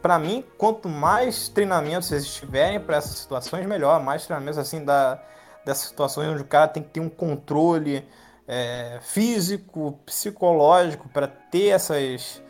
[0.01, 4.03] para mim, quanto mais treinamentos vocês tiverem para essas situações, melhor.
[4.03, 5.23] Mais treinamentos assim da,
[5.67, 8.09] dessas situações onde o cara tem que ter um controle
[8.49, 12.43] é, físico, psicológico para ter essas,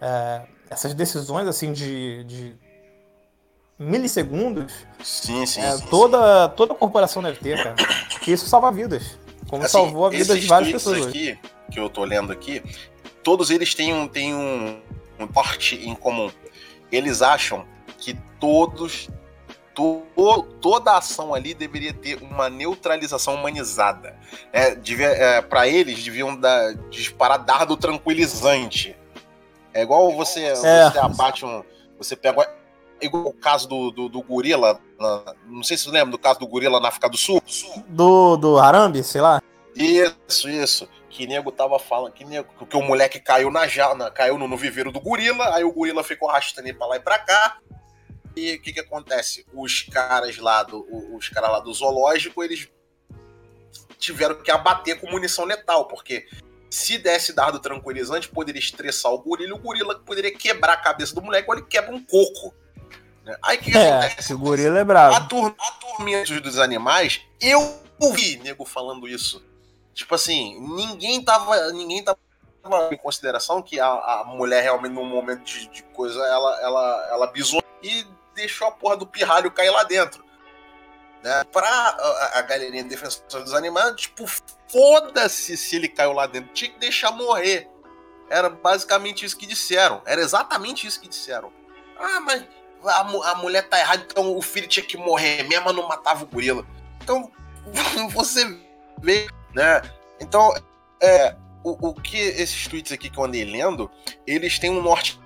[0.00, 2.56] é, essas decisões assim de, de
[3.78, 4.72] milissegundos.
[5.04, 7.76] Sim, sim, é, sim, toda, toda corporação deve ter, cara.
[8.10, 9.25] Porque isso salva vidas.
[9.48, 11.06] Como Assim, salvou a vida de várias pessoas.
[11.06, 11.08] hoje.
[11.32, 11.38] aqui,
[11.72, 12.62] que eu tô lendo aqui,
[13.22, 14.80] todos eles têm um, têm um,
[15.18, 16.30] um porte em comum.
[16.90, 17.64] Eles acham
[17.98, 19.08] que todos.
[19.74, 20.02] to-
[20.60, 24.16] toda a ação ali deveria ter uma neutralização humanizada.
[24.52, 28.96] É, é, para eles, deviam dar, disparar dardo tranquilizante.
[29.74, 30.54] É igual você, É.
[30.90, 31.62] você abate um.
[31.98, 32.48] Você pega.
[33.00, 34.80] Igual o caso do, do, do gorila.
[35.46, 37.42] não sei se você lembra do caso do gorila na África do Sul.
[37.88, 39.40] Do, do Harambe, sei lá.
[39.74, 40.88] Isso, isso.
[41.10, 44.56] Que nego tava falando, que, nego, que o moleque caiu na jaula, caiu no, no
[44.56, 47.58] viveiro do gorila, aí o gorila ficou arrastando ele pra lá e pra cá.
[48.34, 49.46] E o que que acontece?
[49.54, 52.68] Os caras lá do, os caras lá do zoológico, eles
[53.98, 56.26] tiveram que abater com munição letal, porque
[56.68, 61.22] se desse dardo tranquilizante, poderia estressar o gorila, o gorila poderia quebrar a cabeça do
[61.22, 62.54] moleque, ou ele quebra um coco.
[63.42, 64.34] Aí o que, que É, acontece?
[64.34, 65.28] o gorila é A, bravo.
[65.28, 69.44] tur a Tormentos dos Animais, eu ouvi nego falando isso.
[69.94, 72.18] Tipo assim, ninguém tava, ninguém tava
[72.92, 77.26] em consideração que a, a mulher realmente, num momento de, de coisa, ela, ela, ela
[77.28, 80.24] bisou e deixou a porra do pirralho cair lá dentro.
[81.22, 81.44] Né?
[81.44, 84.24] Pra a, a galerinha de defensora dos animais, tipo,
[84.68, 87.68] foda-se se ele caiu lá dentro, tinha que deixar morrer.
[88.28, 90.02] Era basicamente isso que disseram.
[90.04, 91.52] Era exatamente isso que disseram.
[91.98, 92.44] Ah, mas
[92.84, 96.26] a, a mulher tá errada, então o filho tinha que morrer mesmo, não matava o
[96.26, 96.64] gorila.
[97.02, 97.30] Então,
[98.10, 98.44] você
[99.00, 99.82] vê, né?
[100.20, 100.52] Então,
[101.02, 101.34] é,
[101.64, 103.90] o, o que esses tweets aqui que eu andei lendo,
[104.26, 105.20] eles têm um norte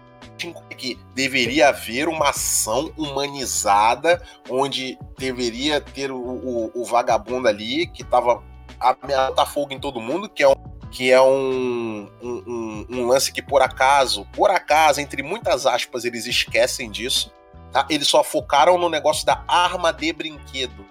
[0.77, 8.03] que deveria haver uma ação humanizada, onde deveria ter o, o, o vagabundo ali que
[8.03, 8.43] tava
[8.79, 10.55] ameaçando fogo em todo mundo, que é um,
[10.91, 16.05] que é um, um, um- um lance que por acaso, por acaso, entre muitas aspas,
[16.07, 17.31] eles esquecem disso.
[17.73, 17.87] Tá?
[17.89, 20.85] Eles só focaram no negócio da arma de brinquedo.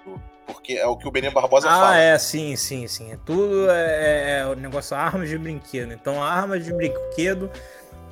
[0.47, 1.97] Porque é o que o Benê Barbosa Ah, fala.
[1.97, 3.11] é, sim, sim, sim.
[3.11, 5.93] É tudo é, é o negócio armas de brinquedo.
[5.93, 7.51] Então, a arma de brinquedo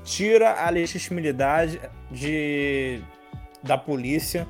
[0.03, 3.01] tira a legitimidade de,
[3.63, 4.47] da polícia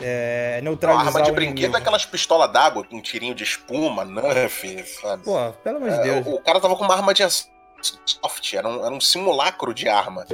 [0.00, 1.76] é, Não, a neutralizar arma de brinquedo inimigo.
[1.76, 5.22] é aquelas pistolas d'água com um tirinho de espuma, Nerf, sabe?
[5.24, 6.26] Pô, pelo amor de É, Deus.
[6.26, 9.88] o, o cara tava com uma arma de soft, era um, era um simulacro de
[9.88, 10.26] arma.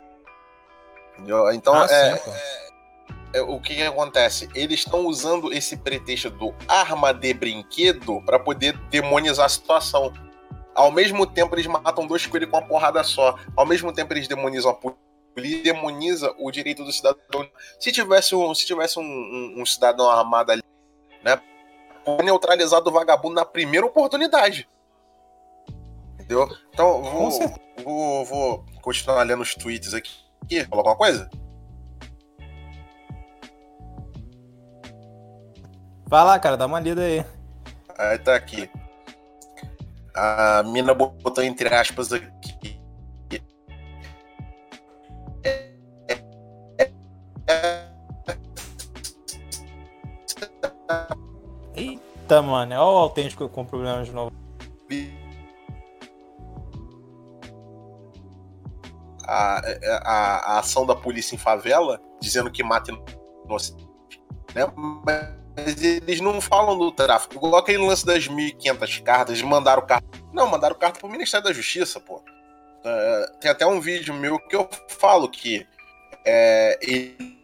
[1.14, 1.50] Entendeu?
[1.52, 2.55] Então, Ah, é, sim, é,
[3.40, 4.48] o que, que acontece?
[4.54, 10.12] Eles estão usando esse pretexto do arma de brinquedo para poder demonizar a situação.
[10.74, 13.36] Ao mesmo tempo, eles matam dois coelhos com uma porrada só.
[13.56, 17.48] Ao mesmo tempo, eles demonizam a polícia, demoniza o direito do cidadão.
[17.80, 20.62] Se tivesse um, se tivesse um, um- um cidadão armado ali,
[21.24, 21.40] né,
[22.04, 24.68] foi neutralizado o vagabundo na primeira oportunidade.
[26.14, 26.48] Entendeu?
[26.72, 27.30] Então, vou,
[27.82, 30.12] vou, vou continuar lendo os tweets aqui.
[30.42, 31.30] Aqui, Falou alguma coisa?
[36.08, 37.24] Vai lá, cara, dá uma lida aí.
[37.98, 38.70] Aí tá aqui.
[40.14, 42.80] A mina botou entre aspas aqui.
[51.74, 54.32] Eita, mano, olha o autêntico com problemas de novo.
[59.24, 59.60] A,
[60.04, 62.92] a, a ação da polícia em favela, dizendo que mata
[63.44, 63.88] inocente.
[64.54, 64.62] Né?
[65.04, 67.34] Mas eles não falam do tráfico.
[67.34, 70.06] Igual aquele lance das 1.500 cartas, mandaram carta.
[70.32, 72.22] Não, mandaram carta pro Ministério da Justiça, pô.
[72.84, 75.66] É, tem até um vídeo meu que eu falo que
[76.24, 77.36] é, ele-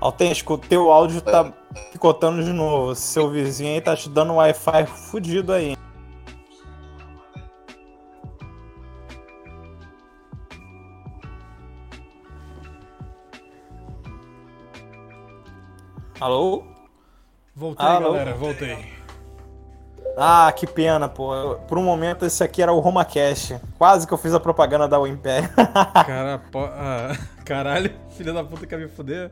[0.00, 1.52] Autêntico, teu áudio tá
[1.92, 2.94] picotando de novo.
[2.94, 5.76] Seu vizinho aí tá te dando um Wi-Fi fudido aí.
[16.20, 16.64] Alô?
[17.54, 18.12] Voltei, Alô?
[18.12, 18.78] galera, voltei.
[20.16, 21.56] Ah, que pena, pô.
[21.66, 23.58] Por um momento esse aqui era o RomaCast.
[23.78, 25.42] Quase que eu fiz a propaganda da Wimpé.
[26.06, 29.30] Cara, po- ah, caralho, filha da puta quer me fuder.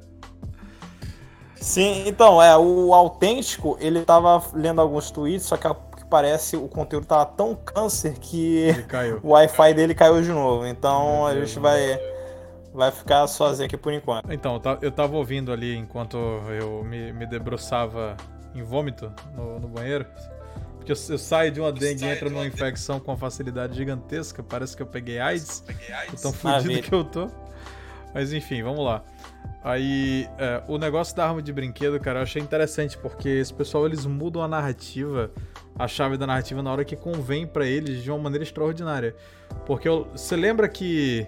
[1.56, 6.68] Sim, então, é, o autêntico, ele tava lendo alguns tweets, só que que parece o
[6.68, 8.68] conteúdo tava tão câncer que
[9.22, 10.64] o Wi-Fi dele caiu de novo.
[10.66, 12.00] Então Meu a Deus, gente vai,
[12.78, 14.32] vai ficar sozinho aqui por enquanto.
[14.32, 18.16] Então, eu ta- eu tava ouvindo ali enquanto eu me, me debruçava
[18.54, 20.06] em vômito no, no banheiro.
[20.76, 24.42] Porque eu, eu saio de uma dengue e entro numa infecção com uma facilidade gigantesca.
[24.42, 25.62] Parece que eu peguei AIDS.
[26.16, 27.28] De tão fudido que eu tô.
[28.14, 29.02] Mas enfim, vamos lá.
[29.62, 33.84] Aí, é, o negócio da arma de brinquedo, cara, eu achei interessante, porque esse pessoal,
[33.86, 35.30] eles mudam a narrativa,
[35.76, 39.14] a chave da narrativa na hora que convém pra eles de uma maneira extraordinária.
[39.66, 41.26] Porque eu- você lembra que,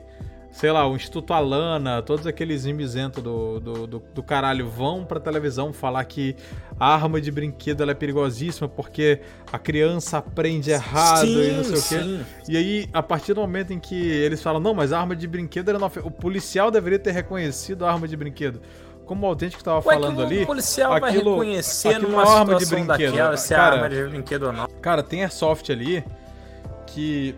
[0.52, 5.20] sei lá, o Instituto Alana, todos aqueles mimizentos do, do, do, do caralho vão pra
[5.20, 6.34] televisão falar que
[6.78, 9.20] a arma de brinquedo é perigosíssima porque
[9.52, 11.80] a criança aprende errado e não sei o quê.
[11.82, 12.20] sim.
[12.48, 15.26] E aí, a partir do momento em que eles falam, não, mas a arma de
[15.26, 15.86] brinquedo era não...
[16.02, 18.60] O policial deveria ter reconhecido a arma de brinquedo.
[19.06, 20.42] Como o autêntico tava Ué, falando ali.
[20.42, 22.86] o policial vai aquilo- reconhecer aquilo numa é uma arma de brinquedo.
[22.86, 24.66] daquela se é Cara, arma de brinquedo ou não.
[24.80, 26.04] Cara, tem airsoft ali
[26.86, 27.34] que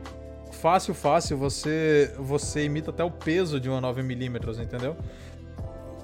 [0.63, 4.97] fácil, fácil, você você imita até o peso de uma 9mm, entendeu?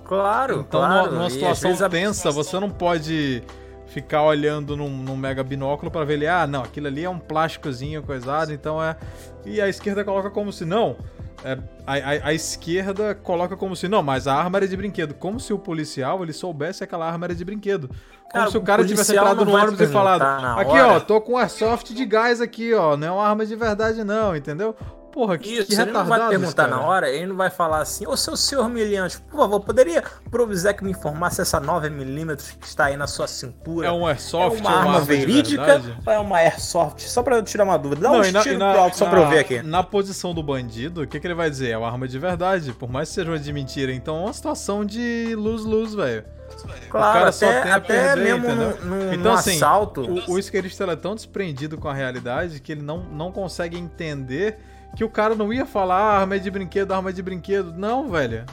[0.04, 1.06] Claro, Então, claro.
[1.06, 3.42] numa, numa situação vezes tensa, você não pode
[3.86, 7.18] ficar olhando num, num mega binóculo pra ver ele, ah, não, aquilo ali é um
[7.18, 8.96] plásticozinho coisado, então é.
[9.46, 10.96] E a esquerda coloca como se não.
[11.44, 15.14] É, a, a- a esquerda coloca como se não, mas a arma era de brinquedo.
[15.14, 17.88] Como se o policial ele soubesse que aquela arma era de brinquedo.
[17.88, 20.60] Como Cara, se o o cara tivesse policial entrado no vai ônibus e falado: na
[20.60, 20.92] Aqui, hora.
[20.96, 22.96] ó, tô com airsoft de gás aqui, ó.
[22.96, 24.76] Não é uma arma de verdade, não, entendeu?
[25.18, 26.76] Porra, que, Isso, que ele não vai perguntar cara.
[26.76, 30.00] na hora, ele não vai falar assim, ô seu senhor humilhante, por favor, poderia
[30.30, 33.88] provisar que me informasse essa 9mm que está aí na sua cintura?
[33.88, 37.02] É um airsoft, É uma é uma arma arma verídica ou é uma airsoft?
[37.02, 38.02] Só pra eu tirar uma dúvida.
[38.02, 39.60] Dá Não, um e na- tiro e na- pro alto só pra eu ver aqui.
[39.60, 41.70] Na posição do bandido, o que, que ele vai dizer?
[41.70, 43.92] É uma arma de verdade, por mais que seja uma de mentira.
[43.92, 46.24] Então é uma situação de luz-luz, velho.
[46.88, 50.00] Claro, cara só até, tem a até perder, mesmo num, num, Então, num assim, assalto.
[50.02, 54.58] O, o isqueirista é tão desprendido com a realidade que ele não, não consegue entender
[54.96, 57.72] que o cara não ia falar ah, arma é de brinquedo, arma é de brinquedo.
[57.72, 58.44] Não, velho.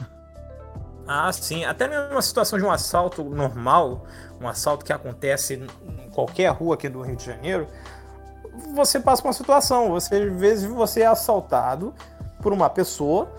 [1.06, 1.64] Ah, sim.
[1.64, 4.04] Até mesmo uma situação de um assalto normal,
[4.40, 7.66] um assalto que acontece em qualquer rua aqui do Rio de Janeiro,
[8.74, 9.90] você passa por uma situação.
[9.90, 11.94] Você, às vezes, você é assaltado
[12.42, 13.30] por uma pessoa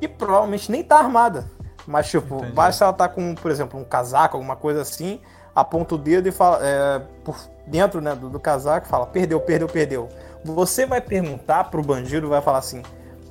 [0.00, 1.50] e provavelmente nem tá armada.
[1.86, 2.52] Mas, tipo, Entendi.
[2.52, 5.20] basta ela estar com, por exemplo, um casaco, alguma coisa assim,
[5.54, 7.36] aponta o dedo e fala, é, por
[7.66, 10.08] dentro né, do, do casaco, fala, perdeu, perdeu, perdeu.
[10.44, 12.82] Você vai perguntar pro bandido, vai falar assim,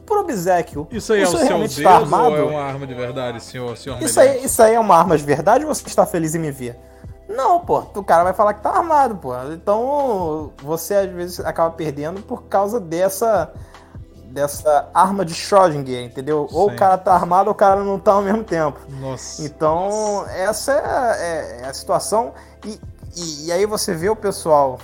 [0.06, 2.36] por obsequio, Isso aí é o senhor seu realmente dedo está ou armado?
[2.36, 5.24] é uma arma de verdade, senhor, senhor Isso aí, isso aí é uma arma de
[5.24, 6.76] verdade ou você está feliz em me ver?
[7.28, 7.84] Não, pô.
[7.94, 9.32] O cara vai falar que tá armado, pô.
[9.54, 13.52] Então você às vezes acaba perdendo por causa dessa
[14.26, 16.48] dessa arma de Schrödinger, entendeu?
[16.52, 16.76] Ou Sim.
[16.76, 18.80] o cara tá armado ou o cara não tá ao mesmo tempo.
[19.00, 19.44] Nossa.
[19.44, 22.34] Então, essa é, é- é a situação.
[22.66, 22.80] E,
[23.16, 24.78] e, e aí você vê o pessoal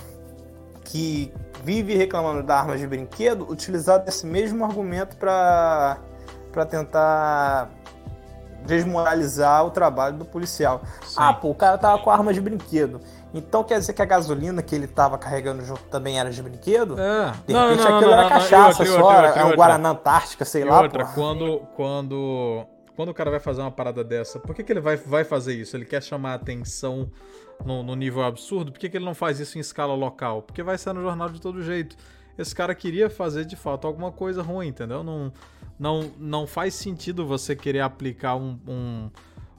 [0.84, 1.32] que
[1.66, 5.98] vive reclamando da arma de brinquedo utilizar esse mesmo argumento para
[6.70, 7.70] tentar
[8.64, 10.80] desmoralizar o trabalho do policial.
[11.04, 11.16] Sim.
[11.16, 13.00] Ah, pô, o cara tava com arma de brinquedo.
[13.34, 16.96] Então quer dizer que a gasolina que ele tava carregando junto também era de brinquedo?
[17.00, 17.32] É.
[17.44, 19.56] De repente aquilo era cachaça outra, só, outra, era e é um outra.
[19.56, 21.12] Guaraná Antártica, sei lá, outra, pô.
[21.14, 22.64] quando, quando,
[22.96, 25.54] quando o cara vai fazer uma parada dessa, por que, que ele vai, vai fazer
[25.54, 25.76] isso?
[25.76, 27.10] Ele quer chamar a atenção
[27.64, 28.72] no, no nível absurdo?
[28.72, 30.42] Por que, que ele não faz isso em escala local?
[30.42, 31.94] Porque vai ser no jornal de todo jeito.
[32.38, 35.02] Esse cara queria fazer de fato alguma coisa ruim, entendeu?
[35.04, 35.32] Não,
[35.78, 39.10] não, não faz sentido você querer aplicar um, um-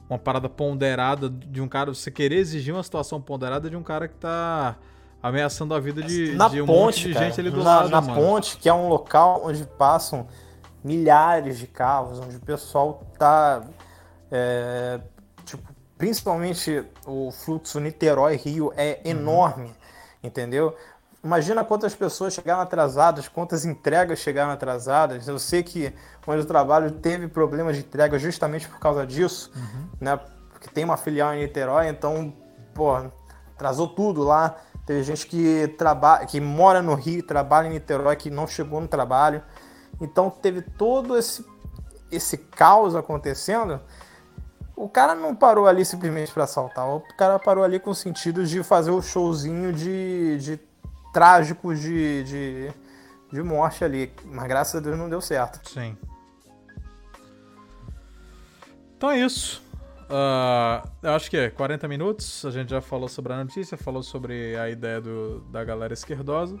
[0.08, 4.08] uma parada ponderada de um cara, você querer exigir uma situação ponderada de um cara
[4.08, 4.76] que tá
[5.22, 7.80] ameaçando a vida de, na de um ponte, monte de cara, gente ali do na,
[7.80, 8.14] lado, na mano.
[8.14, 10.26] ponte, que é um local onde passam
[10.82, 13.62] milhares de carros, onde o pessoal tá,
[14.30, 15.00] é,
[15.44, 15.62] tipo,
[15.96, 19.10] principalmente o fluxo Niterói-Rio é Uhum.
[19.10, 19.74] enorme,
[20.22, 20.76] entendeu?
[21.24, 25.26] Imagina quantas pessoas chegaram atrasadas, quantas entregas chegaram atrasadas.
[25.26, 25.92] Eu sei que
[26.26, 29.88] onde eu trabalho teve problemas de entrega justamente por causa disso, Uhum.
[30.00, 30.18] né?
[30.52, 32.32] Porque tem uma filial em Niterói, então,
[32.74, 32.94] pô,
[33.54, 34.56] atrasou tudo lá.
[34.86, 38.88] Teve gente que trabalha, que mora no Rio, trabalha em Niterói, que não chegou no
[38.88, 39.42] trabalho.
[40.00, 41.44] Então teve todo esse
[42.10, 43.80] esse caos acontecendo.
[44.74, 48.46] O cara não parou ali simplesmente para assaltar, o cara parou ali com o sentido
[48.46, 50.60] de fazer o showzinho de, de
[51.12, 52.72] trágicos de, de,
[53.32, 54.12] de morte ali.
[54.24, 55.68] Mas graças a Deus não deu certo.
[55.68, 55.96] Sim.
[58.96, 59.62] Então é isso.
[60.08, 62.44] Ah, eu acho que é 40 minutos.
[62.44, 66.58] A gente já falou sobre a notícia, falou sobre a ideia do- da galera esquerdosa.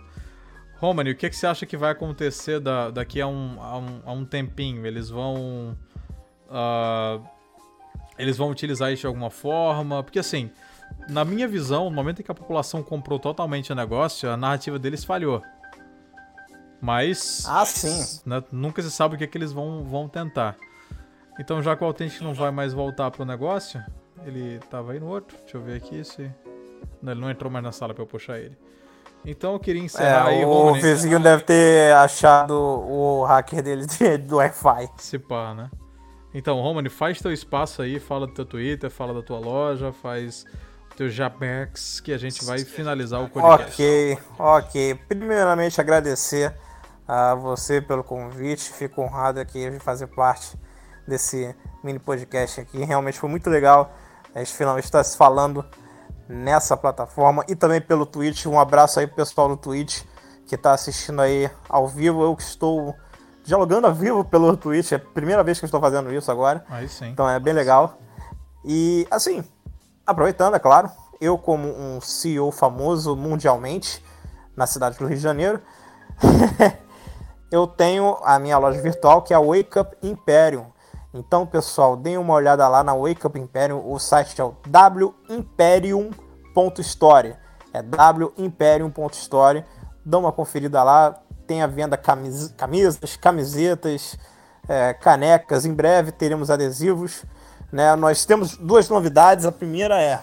[0.80, 4.00] Romani, o que, que você acha que vai acontecer da- daqui a um, a, um,
[4.06, 4.86] a um tempinho?
[4.86, 5.76] Eles vão.
[6.50, 7.18] ah,
[8.18, 10.02] eles vão utilizar isso de alguma forma?
[10.02, 10.50] Porque assim,
[11.08, 14.78] na minha visão, no momento em que a população comprou totalmente o negócio, a narrativa
[14.78, 15.42] deles falhou.
[16.80, 18.20] Mas Ah, sim.
[18.24, 20.56] né, nunca se sabe o que, que eles vão, vão tentar.
[21.40, 23.82] Então, já que o Authentic não vai mais voltar pro negócio,
[24.24, 25.36] ele tava aí no outro.
[25.42, 26.22] Deixa eu ver aqui se.
[27.02, 28.56] Ele não entrou mais na sala pra eu puxar ele.
[29.30, 30.80] Então eu queria encerrar É, aí, o Romani.
[30.82, 34.88] vizinho deve ter achado o hacker dele de- do Wi-Fi.
[34.96, 35.70] Se pá, né?
[36.32, 40.44] Então, Romani, faz teu espaço aí, fala do teu Twitter, fala da tua loja, faz
[40.92, 43.72] o teu Japex, que a gente vai finalizar o podcast.
[43.74, 44.94] Ok, ok.
[45.08, 46.54] Primeiramente agradecer
[47.06, 48.70] a você pelo convite.
[48.72, 50.56] Fico honrado aqui de fazer parte
[51.06, 52.84] desse mini podcast aqui.
[52.84, 53.92] Realmente foi muito legal.
[54.34, 55.64] A gente finalmente está se falando
[56.28, 58.46] nessa plataforma e também pelo Twitch.
[58.46, 60.02] Um abraço aí pro pessoal do Twitch
[60.46, 62.22] que está assistindo aí ao vivo.
[62.22, 62.94] Eu que estou
[63.44, 64.92] dialogando ao vivo pelo Twitch.
[64.92, 66.64] É a primeira vez que eu estou fazendo isso agora.
[66.68, 67.08] Aí sim.
[67.08, 67.98] Então é bem legal.
[68.64, 69.44] E assim,
[70.06, 74.04] aproveitando, é claro, eu como um CEO famoso mundialmente
[74.56, 75.62] na cidade do Rio de Janeiro,
[77.50, 80.66] eu tenho a minha loja virtual que é a Wake Up Imperium.
[81.12, 83.82] Então, pessoal, deem uma olhada lá na Wake Up Imperium.
[83.84, 84.54] O site é o
[85.28, 87.36] wimperium.store.
[87.72, 87.82] É
[88.38, 89.64] wimperium.store.
[90.04, 91.18] Dá uma conferida lá.
[91.46, 94.18] Tem a venda camis camisas, camisetas,
[94.68, 95.64] é, canecas.
[95.64, 97.24] Em breve teremos adesivos.
[97.72, 97.96] Né?
[97.96, 99.46] Nós temos duas novidades.
[99.46, 100.20] A primeira é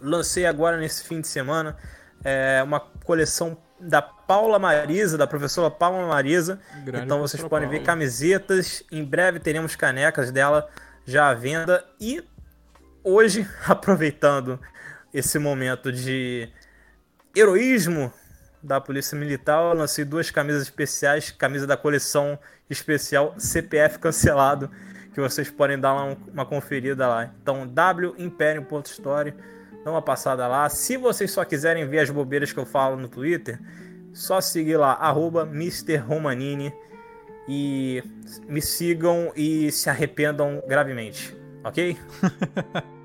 [0.00, 1.76] lancei agora nesse fim de semana
[2.24, 6.60] é, uma coleção da Paula Marisa, da professora Paula Marisa.
[6.84, 8.82] Grande então vocês podem ver camisetas.
[8.90, 10.68] Em breve teremos canecas dela
[11.04, 11.84] já à venda.
[12.00, 12.22] E
[13.02, 14.60] hoje, aproveitando
[15.12, 16.48] esse momento de
[17.34, 18.12] heroísmo
[18.62, 24.70] da Polícia Militar, eu lancei duas camisas especiais, camisa da coleção especial CPF cancelado,
[25.14, 27.30] que vocês podem dar uma, uma conferida lá.
[27.40, 27.72] Então,
[28.18, 29.34] wimperium.store,
[29.86, 30.68] dá uma passada lá.
[30.68, 33.60] Se vocês só quiserem ver as bobeiras que eu falo no Twitter,
[34.12, 35.96] só seguir lá, arroba Mr.
[35.98, 36.72] Romanini,
[37.48, 38.02] e
[38.48, 41.34] me sigam e se arrependam gravemente,
[41.64, 41.96] ok?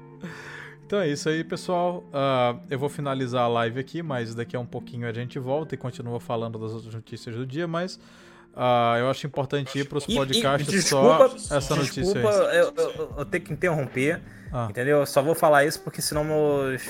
[0.83, 2.03] Então é isso aí, pessoal.
[2.11, 5.73] Ah, eu vou finalizar a live aqui, mas daqui a um pouquinho a gente volta
[5.73, 7.97] e continua falando das outras notícias do dia, mas
[8.55, 12.57] ah, eu acho importante ir para os E- e podcasts só essa notícia desculpa, aí.
[12.57, 14.21] eu, eu- eu tenho que interromper,
[14.51, 14.67] Ah.
[14.69, 14.99] entendeu?
[14.99, 16.81] Eu só vou falar isso porque senão meus,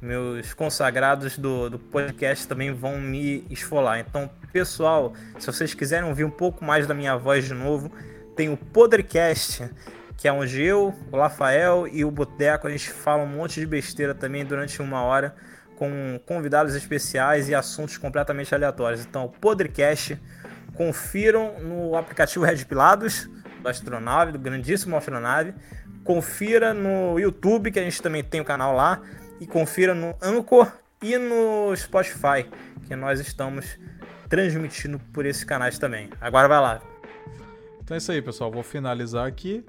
[0.00, 3.98] meus consagrados do, do podcast também vão me esfolar.
[4.00, 7.90] Então, pessoal, se vocês quiserem ouvir um pouco mais da minha voz de novo,
[8.36, 9.68] tem o Podrecast,
[10.16, 13.66] que é onde eu, o Rafael e o Boteco, a gente fala um monte de
[13.66, 15.34] besteira também durante uma hora,
[15.76, 19.04] com convidados especiais e assuntos completamente aleatórios.
[19.04, 20.16] Então, o Podrecast,
[20.76, 23.28] confiram no aplicativo Red Pilados,
[23.60, 25.54] do Astronave, do grandíssimo Astronave.
[26.04, 29.00] Confira no YouTube, que a gente também tem o canal lá.
[29.40, 30.70] E confira no Anchor
[31.02, 32.48] e no Spotify,
[32.86, 33.78] que nós estamos
[34.28, 36.10] transmitindo por esses canais também.
[36.20, 36.82] Agora vai lá.
[37.82, 38.50] Então é isso aí, pessoal.
[38.50, 39.64] Vou finalizar aqui.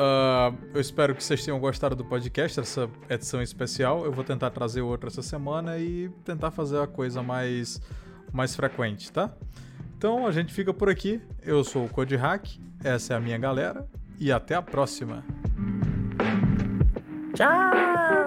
[0.00, 4.04] Ah, eu espero que vocês tenham gostado do podcast, essa edição especial.
[4.04, 7.80] Eu vou tentar trazer outra essa semana e tentar fazer a coisa mais,
[8.32, 9.30] mais frequente, tá?
[9.98, 11.20] Então a gente fica por aqui.
[11.42, 12.46] Eu sou o Code Hack,
[12.84, 13.84] essa é a minha galera
[14.16, 15.24] e até a próxima.
[17.34, 18.17] Tchau!